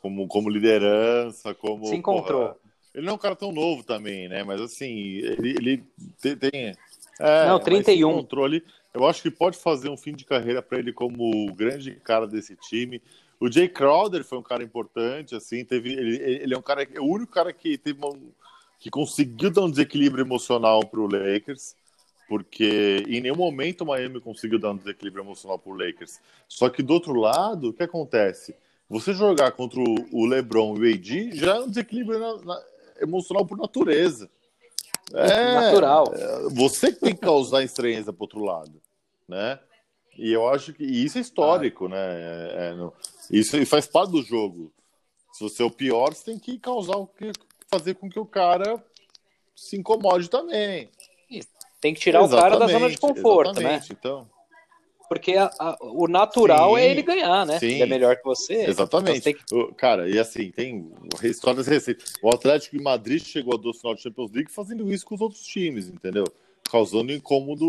como, 0.00 0.28
como 0.28 0.50
liderança, 0.50 1.54
como 1.54 1.86
Se 1.86 1.96
encontrou. 1.96 2.48
porra, 2.48 2.67
ele 2.94 3.06
não 3.06 3.12
é 3.12 3.16
um 3.16 3.18
cara 3.18 3.36
tão 3.36 3.52
novo 3.52 3.82
também, 3.84 4.28
né? 4.28 4.42
Mas 4.42 4.60
assim, 4.60 4.88
ele, 5.18 5.50
ele 5.50 5.84
te- 6.20 6.36
tem. 6.36 6.74
É, 7.20 7.46
Não, 7.46 7.56
mas 7.56 7.64
31. 7.64 8.08
se 8.10 8.14
encontrou 8.14 8.44
ali. 8.44 8.62
Eu 8.94 9.06
acho 9.06 9.22
que 9.22 9.30
pode 9.30 9.56
fazer 9.58 9.88
um 9.88 9.96
fim 9.96 10.12
de 10.14 10.24
carreira 10.24 10.62
para 10.62 10.78
ele 10.78 10.92
como 10.92 11.48
o 11.48 11.52
grande 11.54 11.92
cara 12.02 12.26
desse 12.26 12.56
time. 12.56 13.00
O 13.40 13.50
Jay 13.50 13.68
Crowder 13.68 14.24
foi 14.24 14.38
um 14.38 14.42
cara 14.42 14.62
importante, 14.64 15.34
assim, 15.34 15.64
teve. 15.64 15.92
Ele, 15.92 16.16
ele 16.16 16.54
é 16.54 16.58
um 16.58 16.62
cara, 16.62 16.82
é 16.82 17.00
o 17.00 17.04
único 17.04 17.32
cara 17.32 17.52
que 17.52 17.76
teve 17.78 17.98
uma, 18.04 18.16
que 18.80 18.90
conseguiu 18.90 19.50
dar 19.50 19.62
um 19.62 19.70
desequilíbrio 19.70 20.24
emocional 20.24 20.84
para 20.86 21.00
o 21.00 21.06
Lakers, 21.08 21.76
porque 22.28 23.04
em 23.08 23.20
nenhum 23.20 23.36
momento 23.36 23.82
o 23.82 23.86
Miami 23.86 24.20
conseguiu 24.20 24.58
dar 24.58 24.70
um 24.72 24.76
desequilíbrio 24.76 25.22
emocional 25.24 25.58
para 25.58 25.72
o 25.72 25.76
Lakers. 25.76 26.20
Só 26.48 26.68
que 26.68 26.82
do 26.82 26.94
outro 26.94 27.12
lado, 27.14 27.68
o 27.68 27.72
que 27.72 27.82
acontece? 27.82 28.54
Você 28.88 29.12
jogar 29.12 29.52
contra 29.52 29.78
o 29.80 29.94
o 30.12 30.26
LeBron 30.26 30.76
e 30.76 30.90
o 30.90 30.94
AD 30.94 31.30
já 31.36 31.56
é 31.56 31.60
um 31.60 31.68
desequilíbrio 31.68 32.18
na- 32.18 32.36
na- 32.42 32.62
emocional 33.00 33.44
por 33.46 33.56
natureza. 33.58 34.30
É, 35.14 35.52
Natural. 35.54 36.04
você 36.50 36.92
que 36.92 37.00
tem 37.00 37.14
que 37.14 37.20
causar 37.22 37.62
estranheza 37.62 38.12
pro 38.12 38.24
outro 38.24 38.44
lado, 38.44 38.80
né? 39.26 39.58
E 40.18 40.32
eu 40.32 40.46
acho 40.48 40.74
que 40.74 40.84
isso 40.84 41.16
é 41.16 41.20
histórico, 41.20 41.88
né? 41.88 41.96
É- 41.98 42.54
é, 42.70 42.74
não- 42.74 42.92
isso 43.30 43.64
faz 43.66 43.86
parte 43.86 44.10
do 44.10 44.22
jogo. 44.22 44.70
Se 45.32 45.42
você 45.44 45.62
é 45.62 45.64
o 45.64 45.70
pior, 45.70 46.12
você 46.12 46.24
tem 46.24 46.38
que 46.38 46.58
causar 46.58 46.96
o 46.96 47.06
que 47.06 47.32
fazer 47.70 47.94
com 47.94 48.08
que 48.10 48.18
o 48.18 48.26
cara 48.26 48.84
se 49.56 49.76
incomode 49.78 50.28
também. 50.28 50.90
Tem 51.80 51.94
que 51.94 52.00
tirar 52.00 52.22
o 52.24 52.28
cara 52.28 52.58
da 52.58 52.66
zona 52.66 52.88
de 52.88 52.94
Exatamente, 52.94 53.00
conforto, 53.00 53.60
né? 53.60 53.74
exatamente. 53.76 53.92
Então, 53.92 54.28
Porque 55.08 55.34
a- 55.34 55.50
a- 55.58 55.78
o 55.80 56.06
natural 56.06 56.74
Sim, 56.74 56.80
é 56.80 56.90
ele 56.90 57.02
ganhar, 57.02 57.46
né? 57.46 57.58
sim. 57.58 57.66
Ele 57.66 57.82
é 57.82 57.86
melhor 57.86 58.16
que 58.16 58.24
você. 58.24 58.66
exatamente. 58.66 59.18
Então 59.30 59.32
você 59.48 59.68
que- 59.68 59.74
Cara, 59.74 60.08
e 60.08 60.18
assim, 60.18 60.50
tem 60.50 60.90
histórias 61.22 61.66
recentes. 61.66 62.12
O 62.22 62.28
Atlético 62.28 62.76
de 62.76 62.82
Madrid 62.82 63.22
chegou 63.22 63.54
a 63.54 63.56
duas 63.56 63.78
final 63.78 63.94
de 63.94 64.02
Champions 64.02 64.30
League 64.32 64.52
fazendo 64.52 64.92
isso 64.92 65.06
com 65.06 65.14
os 65.14 65.20
outros 65.20 65.42
times, 65.46 65.88
entendeu? 65.88 66.24
Causando 66.70 67.12
incômodo 67.12 67.66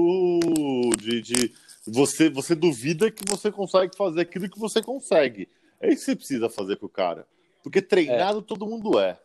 de, 0.97 1.21
de 1.21 1.53
você, 1.87 2.29
você 2.29 2.53
duvida 2.55 3.09
que 3.09 3.23
você 3.27 3.51
consegue 3.51 3.95
fazer 3.95 4.21
aquilo 4.21 4.49
que 4.49 4.59
você 4.59 4.81
consegue. 4.81 5.47
É 5.81 5.87
isso 5.87 5.99
que 5.99 6.05
você 6.11 6.15
precisa 6.15 6.49
fazer 6.49 6.75
com 6.75 6.85
o 6.87 6.89
cara. 6.89 7.25
Porque 7.63 7.81
treinado 7.81 8.41
todo 8.41 8.65
mundo 8.65 8.99
é. 8.99 9.17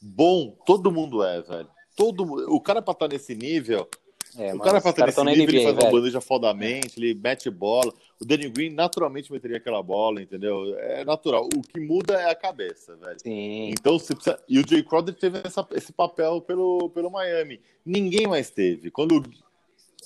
Bom, 0.00 0.56
todo 0.64 0.90
mundo 0.92 1.22
é, 1.22 1.42
velho. 1.42 1.68
Todo, 1.96 2.22
o 2.54 2.60
cara 2.60 2.80
pra 2.80 2.92
estar 2.92 3.08
nesse 3.08 3.34
nível, 3.34 3.88
É, 4.38 4.54
o 4.54 4.58
cara 4.60 4.80
tão 5.14 5.24
na 5.24 5.30
nível, 5.32 5.54
ele 5.54 5.64
faz 5.64 5.76
uma 5.84 5.90
bandeja 6.00 6.20
fodamente, 6.20 6.98
ele 6.98 7.14
mete 7.14 7.50
bola. 7.50 7.92
O 8.20 8.24
Danny 8.24 8.48
Green 8.48 8.70
naturalmente 8.70 9.32
meteria 9.32 9.56
aquela 9.58 9.82
bola, 9.82 10.22
entendeu? 10.22 10.76
É 10.78 11.04
natural. 11.04 11.48
O 11.54 11.60
que 11.62 11.78
muda 11.80 12.14
é 12.14 12.30
a 12.30 12.34
cabeça, 12.34 12.96
velho. 12.96 13.18
Sim. 13.20 13.70
Então 13.70 13.98
você 13.98 14.14
precisa. 14.14 14.38
E 14.48 14.58
o 14.58 14.68
Jay 14.68 14.82
Crowder 14.82 15.14
teve 15.14 15.40
essa- 15.44 15.66
esse 15.72 15.92
papel 15.92 16.40
pelo, 16.40 16.88
pelo 16.90 17.10
Miami. 17.10 17.60
Ninguém 17.84 18.26
mais 18.26 18.50
teve. 18.50 18.90
Quando, 18.90 19.22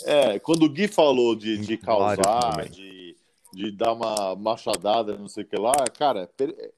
é, 0.04 0.38
quando 0.38 0.64
o 0.64 0.68
Gui 0.68 0.88
falou 0.88 1.34
de, 1.34 1.58
de 1.58 1.76
causar, 1.76 2.68
de, 2.70 3.16
de 3.52 3.70
dar 3.72 3.92
uma 3.92 4.34
machadada, 4.36 5.16
não 5.16 5.28
sei 5.28 5.44
o 5.44 5.46
que 5.46 5.56
lá, 5.56 5.72
cara, 5.96 6.26
per- 6.36 6.72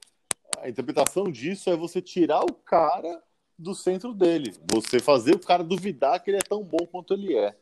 a 0.60 0.68
interpretação 0.68 1.24
disso 1.30 1.68
é 1.70 1.76
você 1.76 2.00
tirar 2.00 2.40
o 2.44 2.52
cara 2.52 3.22
do 3.58 3.74
centro 3.74 4.12
dele. 4.14 4.54
Você 4.72 4.98
fazer 5.00 5.34
o 5.34 5.38
cara 5.38 5.62
duvidar 5.62 6.22
que 6.22 6.30
ele 6.30 6.38
é 6.38 6.42
tão 6.42 6.62
bom 6.62 6.86
quanto 6.90 7.14
ele 7.14 7.36
é. 7.36 7.54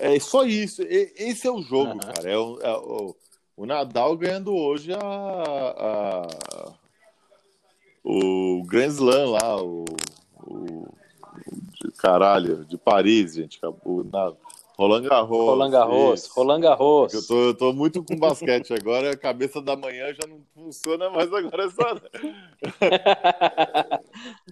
É 0.00 0.18
só 0.20 0.44
isso. 0.44 0.82
E- 0.82 1.12
Esse 1.16 1.46
é 1.46 1.50
o 1.50 1.62
jogo, 1.62 1.90
Aham. 1.90 1.98
cara. 1.98 2.30
É 2.30 2.36
o, 2.38 2.58
é 2.60 2.76
o- 2.76 3.16
o 3.56 3.66
Nadal 3.66 4.16
ganhando 4.16 4.54
hoje 4.54 4.92
a, 4.92 4.98
a- 5.00 6.72
o 8.04 8.62
Grand 8.64 8.88
Slam 8.88 9.30
lá, 9.32 9.60
o, 9.62 9.84
o, 10.46 10.88
o 11.84 11.92
caralho, 11.98 12.64
de 12.64 12.76
Paris, 12.78 13.34
gente. 13.34 13.58
O, 13.84 14.04
na, 14.04 14.32
Roland 14.78 15.02
Garros. 15.08 15.36
Roland 15.36 15.70
Garros, 15.70 16.20
isso. 16.20 16.32
Roland 16.36 16.60
Garros. 16.60 17.12
Eu 17.12 17.26
tô, 17.26 17.40
eu 17.46 17.54
tô 17.54 17.72
muito 17.72 18.00
com 18.04 18.14
basquete 18.16 18.72
agora, 18.72 19.10
a 19.10 19.16
cabeça 19.16 19.60
da 19.60 19.74
manhã 19.76 20.06
já 20.14 20.28
não 20.28 20.40
funciona 20.54 21.10
mais 21.10 21.32
agora 21.34 21.64
essa. 21.64 22.02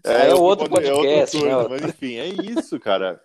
é, 0.07 0.31
é 0.31 0.35
outro 0.35 0.69
podcast, 0.69 1.37
é 1.37 1.57
outro 1.57 1.75
né? 1.75 1.79
Mas 1.81 1.91
enfim, 1.91 2.15
é 2.17 2.27
isso, 2.29 2.79
cara. 2.79 3.23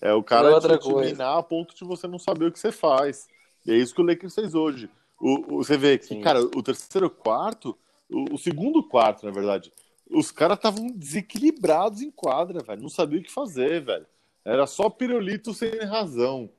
É 0.00 0.12
o 0.12 0.22
cara 0.22 0.50
é 0.50 0.78
te 0.78 0.88
dominar 0.88 1.38
a 1.38 1.42
ponto 1.42 1.74
de 1.74 1.84
você 1.84 2.06
não 2.06 2.18
saber 2.18 2.46
o 2.46 2.52
que 2.52 2.58
você 2.58 2.70
faz. 2.70 3.26
E 3.66 3.72
é 3.72 3.76
isso 3.76 3.94
que 3.94 4.02
o 4.02 4.04
Lakers 4.04 4.34
fez 4.34 4.54
hoje. 4.54 4.90
O, 5.20 5.56
o 5.56 5.64
você 5.64 5.76
vê 5.76 5.96
que, 5.96 6.06
Sim. 6.06 6.20
cara, 6.20 6.40
o 6.40 6.62
terceiro 6.62 7.08
quarto, 7.08 7.76
o, 8.10 8.34
o 8.34 8.38
segundo 8.38 8.82
quarto, 8.82 9.24
na 9.24 9.32
verdade, 9.32 9.72
os 10.10 10.30
caras 10.30 10.58
estavam 10.58 10.86
desequilibrados 10.88 12.02
em 12.02 12.10
quadra, 12.10 12.62
velho. 12.62 12.82
Não 12.82 12.90
sabia 12.90 13.18
o 13.18 13.22
que 13.22 13.32
fazer, 13.32 13.82
velho. 13.82 14.06
Era 14.44 14.66
só 14.66 14.90
pirulito 14.90 15.54
sem 15.54 15.70
razão. 15.80 16.50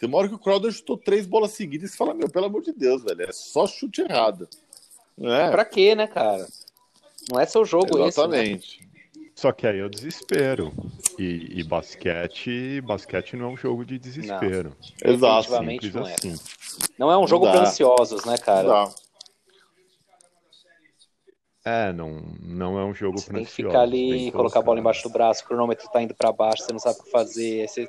Tem 0.00 0.08
uma 0.08 0.18
hora 0.18 0.28
que 0.28 0.34
o 0.34 0.38
Crowder 0.38 0.72
chutou 0.72 0.96
três 0.96 1.26
bolas 1.26 1.52
seguidas 1.52 1.90
e 1.90 1.92
você 1.92 1.96
fala, 1.96 2.14
meu, 2.14 2.28
pelo 2.28 2.46
amor 2.46 2.62
de 2.62 2.72
Deus, 2.72 3.02
velho, 3.02 3.22
é 3.22 3.32
só 3.32 3.66
chute 3.66 4.00
errado. 4.00 4.48
É. 5.20 5.50
Pra 5.50 5.64
quê, 5.64 5.94
né, 5.94 6.06
cara? 6.06 6.46
Não 7.30 7.38
é 7.38 7.46
seu 7.46 7.64
jogo 7.64 7.98
Exatamente. 8.06 8.76
esse, 8.76 8.82
né? 8.82 8.87
Só 9.38 9.52
que 9.52 9.68
aí 9.68 9.78
é 9.78 9.84
o 9.84 9.88
desespero. 9.88 10.72
E, 11.16 11.60
e, 11.60 11.62
basquete, 11.62 12.80
basquete 12.80 13.36
não 13.36 13.50
é 13.50 13.52
um 13.52 13.56
jogo 13.56 13.84
de 13.84 13.96
desespero. 13.96 14.76
Não. 15.04 15.12
Exato. 15.12 15.56
Simples 15.56 15.94
não 15.94 16.08
é. 16.08 16.14
assim. 16.14 16.34
Não 16.98 17.12
é 17.12 17.16
um 17.16 17.24
jogo 17.24 17.48
para 17.48 17.60
ansiosos, 17.60 18.24
né, 18.24 18.36
cara? 18.36 18.66
Não. 18.66 18.94
É, 21.64 21.92
não, 21.92 22.20
não 22.40 22.78
é 22.80 22.84
um 22.84 22.92
jogo 22.92 23.16
Você 23.16 23.32
tem 23.32 23.44
que 23.44 23.50
ficar 23.52 23.82
ali, 23.82 24.32
colocar 24.32 24.58
a 24.58 24.62
bola 24.62 24.80
embaixo 24.80 25.04
do 25.04 25.12
braço, 25.12 25.44
o 25.44 25.46
cronômetro 25.46 25.88
tá 25.88 26.02
indo 26.02 26.16
para 26.16 26.32
baixo, 26.32 26.64
você 26.64 26.72
não 26.72 26.80
sabe 26.80 26.98
o 26.98 27.04
que 27.04 27.10
fazer. 27.12 27.68
Você... 27.68 27.88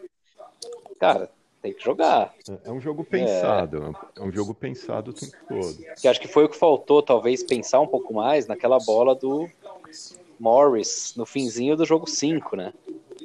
Cara, 0.99 1.31
tem 1.63 1.73
que 1.73 1.83
jogar. 1.83 2.31
É, 2.47 2.69
é 2.69 2.71
um 2.71 2.79
jogo 2.79 3.03
pensado, 3.03 3.95
é, 4.15 4.21
é 4.21 4.23
um 4.23 4.31
jogo 4.31 4.53
pensado 4.53 5.09
o 5.09 5.13
tempo 5.15 5.35
todo. 5.47 5.77
Que 5.99 6.07
acho 6.07 6.21
que 6.21 6.27
foi 6.27 6.43
o 6.43 6.49
que 6.49 6.55
faltou, 6.55 7.01
talvez, 7.01 7.41
pensar 7.41 7.79
um 7.79 7.87
pouco 7.87 8.13
mais 8.13 8.45
naquela 8.45 8.77
bola 8.77 9.15
do 9.15 9.49
Morris 10.39 11.13
no 11.15 11.25
finzinho 11.25 11.75
do 11.75 11.85
jogo 11.85 12.07
5, 12.07 12.55
né? 12.55 12.73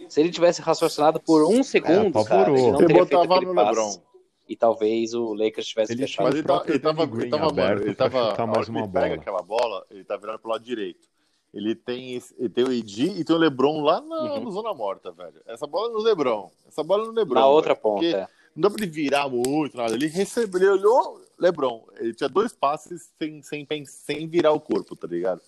Se 0.08 0.20
ele 0.20 0.30
tivesse 0.30 0.60
raciocinado 0.60 1.20
por 1.20 1.44
um 1.46 1.62
segundo, 1.62 2.18
é, 2.18 2.24
cara, 2.24 2.50
ele 2.50 2.70
não 2.70 2.78
teria 2.78 3.06
feito 3.06 3.20
aquele 3.20 3.46
no 3.46 3.54
passe. 3.54 3.68
LeBron 3.70 4.14
e 4.48 4.56
talvez 4.56 5.14
o 5.14 5.32
Lakers 5.32 5.66
tivesse 5.66 5.92
ele 5.92 6.02
fechado. 6.02 6.26
Mas 6.26 6.34
ele, 6.34 6.44
tá, 6.44 6.62
ele 6.66 6.78
tava, 6.78 7.02
ele 7.04 7.30
tava, 7.30 7.48
aberto, 7.48 7.82
ele 7.82 7.94
tava, 7.94 8.46
mais 8.46 8.68
uma 8.68 8.80
ele 8.80 8.88
bola. 8.88 9.04
pega 9.04 9.14
aquela 9.14 9.42
bola, 9.42 9.86
ele 9.90 10.04
tá 10.04 10.16
virando 10.16 10.38
pro 10.38 10.50
lado 10.50 10.64
direito. 10.64 11.08
Ele 11.52 11.74
tem, 11.74 12.20
ele 12.36 12.48
tem 12.48 12.64
o 12.64 12.72
Edi 12.72 13.06
e 13.10 13.24
tem 13.24 13.34
o 13.34 13.38
LeBron 13.38 13.80
lá 13.80 14.00
na, 14.00 14.34
uhum. 14.34 14.50
Zona 14.50 14.74
Morta, 14.74 15.12
velho. 15.12 15.40
Essa 15.46 15.66
bola 15.66 15.88
é 15.88 15.92
no 15.92 16.00
LeBron. 16.00 16.50
Essa 16.66 16.82
bola 16.82 17.04
é 17.04 17.06
no 17.06 17.12
LeBron. 17.12 17.34
Na 17.40 17.46
outra 17.46 17.76
ponta. 17.76 18.04
É. 18.04 18.26
Não 18.56 18.62
dá 18.62 18.70
pra 18.70 18.82
ele 18.82 18.90
virar 18.90 19.28
muito, 19.28 19.76
nada. 19.76 19.94
Ele 19.94 20.08
recebeu, 20.08 20.60
ele 20.60 20.70
olhou 20.70 21.22
LeBron. 21.38 21.84
Ele 21.96 22.12
tinha 22.12 22.28
dois 22.28 22.52
passes 22.52 23.08
sem, 23.16 23.40
sem, 23.40 23.66
sem 23.86 24.26
virar 24.26 24.50
o 24.50 24.60
corpo, 24.60 24.96
tá 24.96 25.06
ligado? 25.06 25.40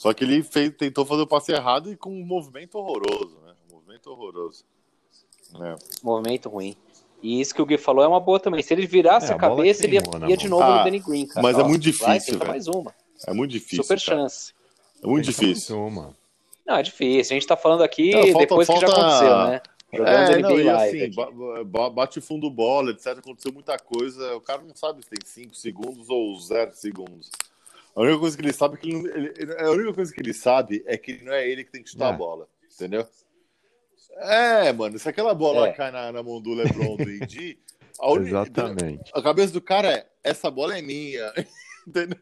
Só 0.00 0.14
que 0.14 0.24
ele 0.24 0.42
fez, 0.42 0.74
tentou 0.78 1.04
fazer 1.04 1.20
o 1.20 1.26
passe 1.26 1.52
errado 1.52 1.92
e 1.92 1.94
com 1.94 2.08
um 2.08 2.24
movimento 2.24 2.78
horroroso, 2.78 3.38
né? 3.44 3.52
Um 3.68 3.74
movimento 3.74 4.10
horroroso. 4.10 4.64
É. 5.60 5.76
Movimento 6.02 6.48
ruim. 6.48 6.74
E 7.22 7.38
isso 7.38 7.54
que 7.54 7.60
o 7.60 7.66
Gui 7.66 7.76
falou 7.76 8.02
é 8.02 8.08
uma 8.08 8.18
boa 8.18 8.40
também. 8.40 8.62
Se 8.62 8.72
ele 8.72 8.86
virasse 8.86 9.26
é, 9.26 9.34
a, 9.34 9.36
a 9.36 9.38
cabeça, 9.38 9.84
ele 9.84 9.96
ia, 9.96 10.02
ia 10.26 10.38
de 10.38 10.48
novo 10.48 10.62
ah, 10.62 10.78
no 10.78 10.84
Danny 10.84 11.00
Green, 11.00 11.26
cara. 11.26 11.42
Mas 11.42 11.58
é 11.58 11.62
muito 11.62 11.82
difícil, 11.82 12.38
vai, 12.38 12.48
mais 12.48 12.66
uma. 12.66 12.94
É 13.26 13.34
muito 13.34 13.50
difícil. 13.50 13.82
Super 13.84 14.00
cara. 14.00 14.22
chance. 14.22 14.54
É 15.02 15.06
muito 15.06 15.26
difícil. 15.26 15.78
Uma. 15.78 16.16
Não, 16.66 16.76
é 16.76 16.82
difícil. 16.82 17.36
A 17.36 17.38
gente 17.38 17.46
tá 17.46 17.58
falando 17.58 17.82
aqui 17.82 18.10
não, 18.14 18.22
falta, 18.22 18.38
depois 18.38 18.66
falta... 18.66 18.86
que 18.86 18.90
já 18.90 18.96
aconteceu, 18.96 19.36
né? 19.48 19.62
Jogando 19.92 20.32
é, 20.32 20.36
NBA 20.38 20.48
não, 20.48 20.76
live. 20.76 21.04
Assim, 21.04 21.92
bate 21.92 22.20
fundo 22.22 22.48
bola, 22.48 22.92
etc. 22.92 23.18
Aconteceu 23.18 23.52
muita 23.52 23.78
coisa. 23.78 24.34
O 24.34 24.40
cara 24.40 24.62
não 24.62 24.74
sabe 24.74 25.02
se 25.02 25.10
tem 25.10 25.18
5 25.22 25.54
segundos 25.54 26.08
ou 26.08 26.40
0 26.40 26.70
segundos. 26.72 27.30
A 27.94 28.00
única 28.00 28.18
coisa 28.18 28.36
que 28.36 28.42
ele 28.42 28.52
sabe 28.52 28.74
é 28.74 28.78
que 28.78 28.88
ele, 28.88 29.34
ele, 29.36 29.52
a 29.58 29.70
única 29.70 29.94
coisa 29.94 30.12
que 30.12 30.20
ele 30.20 30.32
sabe 30.32 30.82
é 30.86 30.96
que 30.96 31.22
não 31.24 31.32
é 31.32 31.48
ele 31.48 31.64
que 31.64 31.72
tem 31.72 31.82
que 31.82 31.90
chutar 31.90 32.06
é. 32.06 32.14
a 32.14 32.16
bola. 32.16 32.48
Entendeu? 32.72 33.06
É, 34.16 34.72
mano, 34.72 34.98
se 34.98 35.08
aquela 35.08 35.34
bola 35.34 35.68
é. 35.68 35.72
cai 35.72 35.90
na, 35.90 36.12
na, 36.12 36.22
mão 36.22 36.40
do 36.40 36.54
LeBron 36.54 36.96
do 36.96 37.02
AD, 37.02 37.58
a 37.98 38.10
un... 38.10 38.26
Exatamente. 38.26 39.10
A 39.14 39.22
cabeça 39.22 39.52
do 39.52 39.60
cara 39.60 39.90
é: 39.92 40.06
essa 40.22 40.50
bola 40.50 40.76
é 40.76 40.82
minha. 40.82 41.32
Entendeu? 41.86 42.18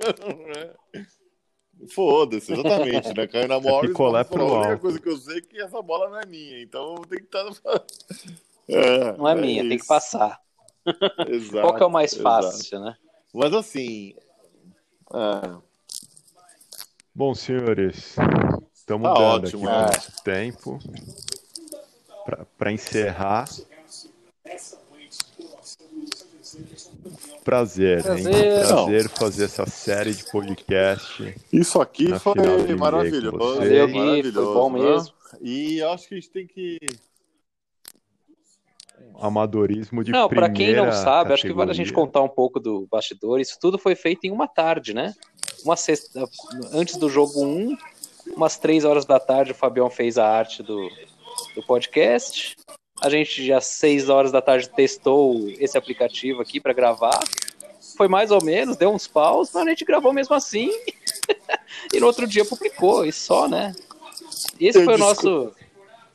Foda-se, 1.90 2.52
exatamente, 2.52 3.14
né? 3.14 3.26
Caiu 3.26 3.48
na 3.48 3.60
mão. 3.60 3.80
É 4.18 4.24
pro 4.24 4.44
a 4.44 4.60
única 4.60 4.78
coisa 4.78 5.00
que 5.00 5.08
eu 5.08 5.16
sei 5.16 5.38
é 5.38 5.40
que 5.40 5.60
essa 5.60 5.80
bola 5.80 6.10
não 6.10 6.20
é 6.20 6.26
minha, 6.26 6.62
então 6.62 6.96
tem 7.08 7.18
que 7.18 7.24
estar. 7.24 7.44
Tá 7.44 7.84
é, 8.68 9.16
não 9.16 9.28
é, 9.28 9.32
é 9.32 9.34
minha, 9.34 9.60
isso. 9.60 9.68
tem 9.68 9.78
que 9.78 9.86
passar. 9.86 10.40
Exato, 11.28 11.60
Qual 11.60 11.76
que 11.76 11.82
é 11.82 11.86
o 11.86 11.90
mais 11.90 12.14
fácil, 12.14 12.78
exato. 12.78 12.84
né? 12.84 12.96
Mas 13.34 13.52
assim. 13.52 14.14
É... 15.14 15.56
Bom, 17.14 17.34
senhores, 17.34 18.14
estamos 18.74 19.08
tá 19.08 19.14
dando 19.14 19.44
ótimo, 19.44 19.68
aqui 19.68 19.76
é. 19.76 19.80
nosso 19.82 20.22
tempo 20.22 20.78
para 22.56 22.72
encerrar. 22.72 23.48
Prazer, 27.44 28.02
prazer, 28.02 28.34
hein? 28.34 28.66
Prazer 28.66 29.08
fazer 29.08 29.44
essa 29.44 29.66
série 29.66 30.14
de 30.14 30.30
podcast. 30.30 31.34
Isso 31.52 31.80
aqui 31.80 32.18
foi 32.18 32.74
maravilhoso. 32.76 33.38
Valeu, 33.38 33.88
maravilhoso. 33.88 34.34
Foi 34.34 34.54
bom 34.54 34.72
né? 34.72 34.90
mesmo. 34.90 35.14
E 35.40 35.82
acho 35.82 36.08
que 36.08 36.14
a 36.14 36.20
gente 36.20 36.30
tem 36.30 36.46
que 36.46 36.78
amadorismo 39.20 40.04
de 40.04 40.12
Não, 40.12 40.28
para 40.28 40.48
quem 40.48 40.74
não 40.74 40.92
sabe, 40.92 41.00
categoria. 41.02 41.34
acho 41.34 41.42
que 41.42 41.52
vale 41.52 41.70
a 41.70 41.74
gente 41.74 41.92
contar 41.92 42.22
um 42.22 42.28
pouco 42.28 42.60
do 42.60 42.86
bastidor. 42.90 43.40
Isso 43.40 43.58
tudo 43.60 43.78
foi 43.78 43.94
feito 43.94 44.24
em 44.24 44.30
uma 44.30 44.46
tarde, 44.46 44.94
né? 44.94 45.14
Uma 45.64 45.76
sexta, 45.76 46.24
antes 46.72 46.96
do 46.96 47.08
jogo 47.08 47.44
1, 47.44 47.76
umas 48.36 48.58
três 48.58 48.84
horas 48.84 49.04
da 49.04 49.18
tarde, 49.18 49.52
o 49.52 49.54
Fabião 49.54 49.90
fez 49.90 50.18
a 50.18 50.26
arte 50.26 50.62
do, 50.62 50.88
do 51.54 51.62
podcast. 51.66 52.56
A 53.00 53.08
gente 53.08 53.44
já 53.44 53.58
às 53.58 53.66
6 53.66 54.08
horas 54.08 54.32
da 54.32 54.42
tarde 54.42 54.68
testou 54.68 55.48
esse 55.58 55.78
aplicativo 55.78 56.40
aqui 56.40 56.60
para 56.60 56.72
gravar. 56.72 57.18
Foi 57.96 58.08
mais 58.08 58.30
ou 58.30 58.42
menos, 58.42 58.76
deu 58.76 58.90
uns 58.90 59.06
paus, 59.06 59.50
mas 59.52 59.66
a 59.66 59.70
gente 59.70 59.84
gravou 59.84 60.12
mesmo 60.12 60.34
assim. 60.34 60.70
e 61.92 62.00
no 62.00 62.06
outro 62.06 62.26
dia 62.26 62.44
publicou, 62.44 63.04
e 63.04 63.12
só, 63.12 63.48
né? 63.48 63.74
Esse 64.60 64.78
Eu 64.78 64.84
foi 64.84 64.94
o 64.94 64.98
nosso. 64.98 65.52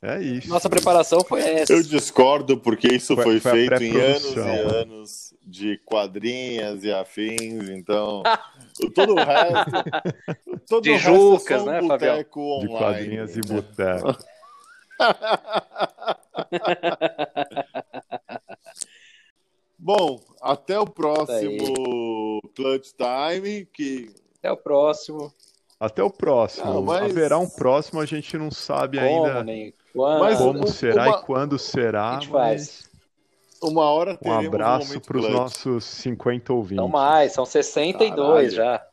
É 0.05 0.21
isso. 0.21 0.49
Nossa 0.49 0.69
preparação 0.69 1.23
foi 1.23 1.39
essa. 1.39 1.71
Eu 1.71 1.81
discordo, 1.81 2.57
porque 2.57 2.93
isso 2.93 3.15
foi, 3.15 3.39
foi, 3.39 3.39
foi 3.39 3.67
feito 3.67 3.83
em 3.83 4.01
anos 4.01 4.35
e 4.35 4.39
anos 4.39 5.33
de 5.41 5.77
quadrinhas 5.85 6.83
e 6.83 6.91
afins, 6.91 7.69
então. 7.69 8.21
todo 8.93 9.13
o 9.13 9.15
resto. 9.15 9.71
Todo 10.67 10.83
de 10.83 10.91
o 10.91 10.97
Jucas, 10.97 11.63
resto 11.63 11.69
é 11.69 11.81
um 11.81 11.85
né, 11.87 11.87
Fabião? 11.87 12.25
Online, 12.35 12.61
de 12.61 12.67
quadrinhas 12.77 13.37
e 13.37 13.41
boteco. 13.41 14.17
Bom, 19.79 20.19
até 20.41 20.77
o 20.79 20.85
próximo 20.85 22.41
Clutch 22.55 22.91
Time. 22.93 23.65
Que... 23.65 24.09
Até 24.39 24.51
o 24.51 24.57
próximo. 24.57 25.33
Até 25.79 26.03
o 26.03 26.09
próximo. 26.09 26.73
Não, 26.73 26.81
mas... 26.81 27.11
Haverá 27.11 27.37
um 27.37 27.49
próximo, 27.49 28.01
a 28.01 28.05
gente 28.05 28.37
não 28.37 28.51
sabe 28.51 28.99
como, 28.99 29.25
ainda 29.25 29.43
nem 29.43 29.73
quando. 29.93 30.19
Mas, 30.19 30.37
como 30.37 30.67
será 30.67 31.07
uma... 31.07 31.17
e 31.17 31.21
quando 31.21 31.59
será. 31.59 32.19
Mas... 32.29 32.91
Uma 33.61 33.83
hora 33.85 34.19
Um 34.21 34.33
abraço 34.33 34.97
um 34.97 34.99
para 34.99 35.17
os 35.17 35.29
nossos 35.29 35.85
50 35.85 36.51
ouvintes. 36.51 36.75
Não 36.75 36.89
mais, 36.89 37.31
são 37.31 37.45
62 37.45 38.17
Caralho. 38.19 38.51
já. 38.51 38.85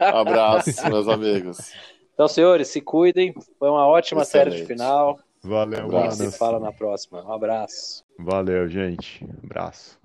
Abraço, 0.00 0.70
meus 0.88 1.06
amigos. 1.06 1.70
Então, 2.14 2.26
senhores, 2.26 2.68
se 2.68 2.80
cuidem. 2.80 3.34
Foi 3.58 3.68
uma 3.68 3.86
ótima 3.86 4.22
Excelente. 4.22 4.52
série 4.52 4.62
de 4.62 4.66
final. 4.66 5.18
Valeu, 5.42 5.86
mano. 5.86 5.98
A 5.98 6.10
gente 6.10 6.30
se 6.30 6.38
fala 6.38 6.58
na 6.58 6.72
próxima. 6.72 7.22
Um 7.22 7.32
abraço. 7.32 8.02
Valeu, 8.18 8.66
gente. 8.68 9.22
Um 9.22 9.38
abraço. 9.44 10.00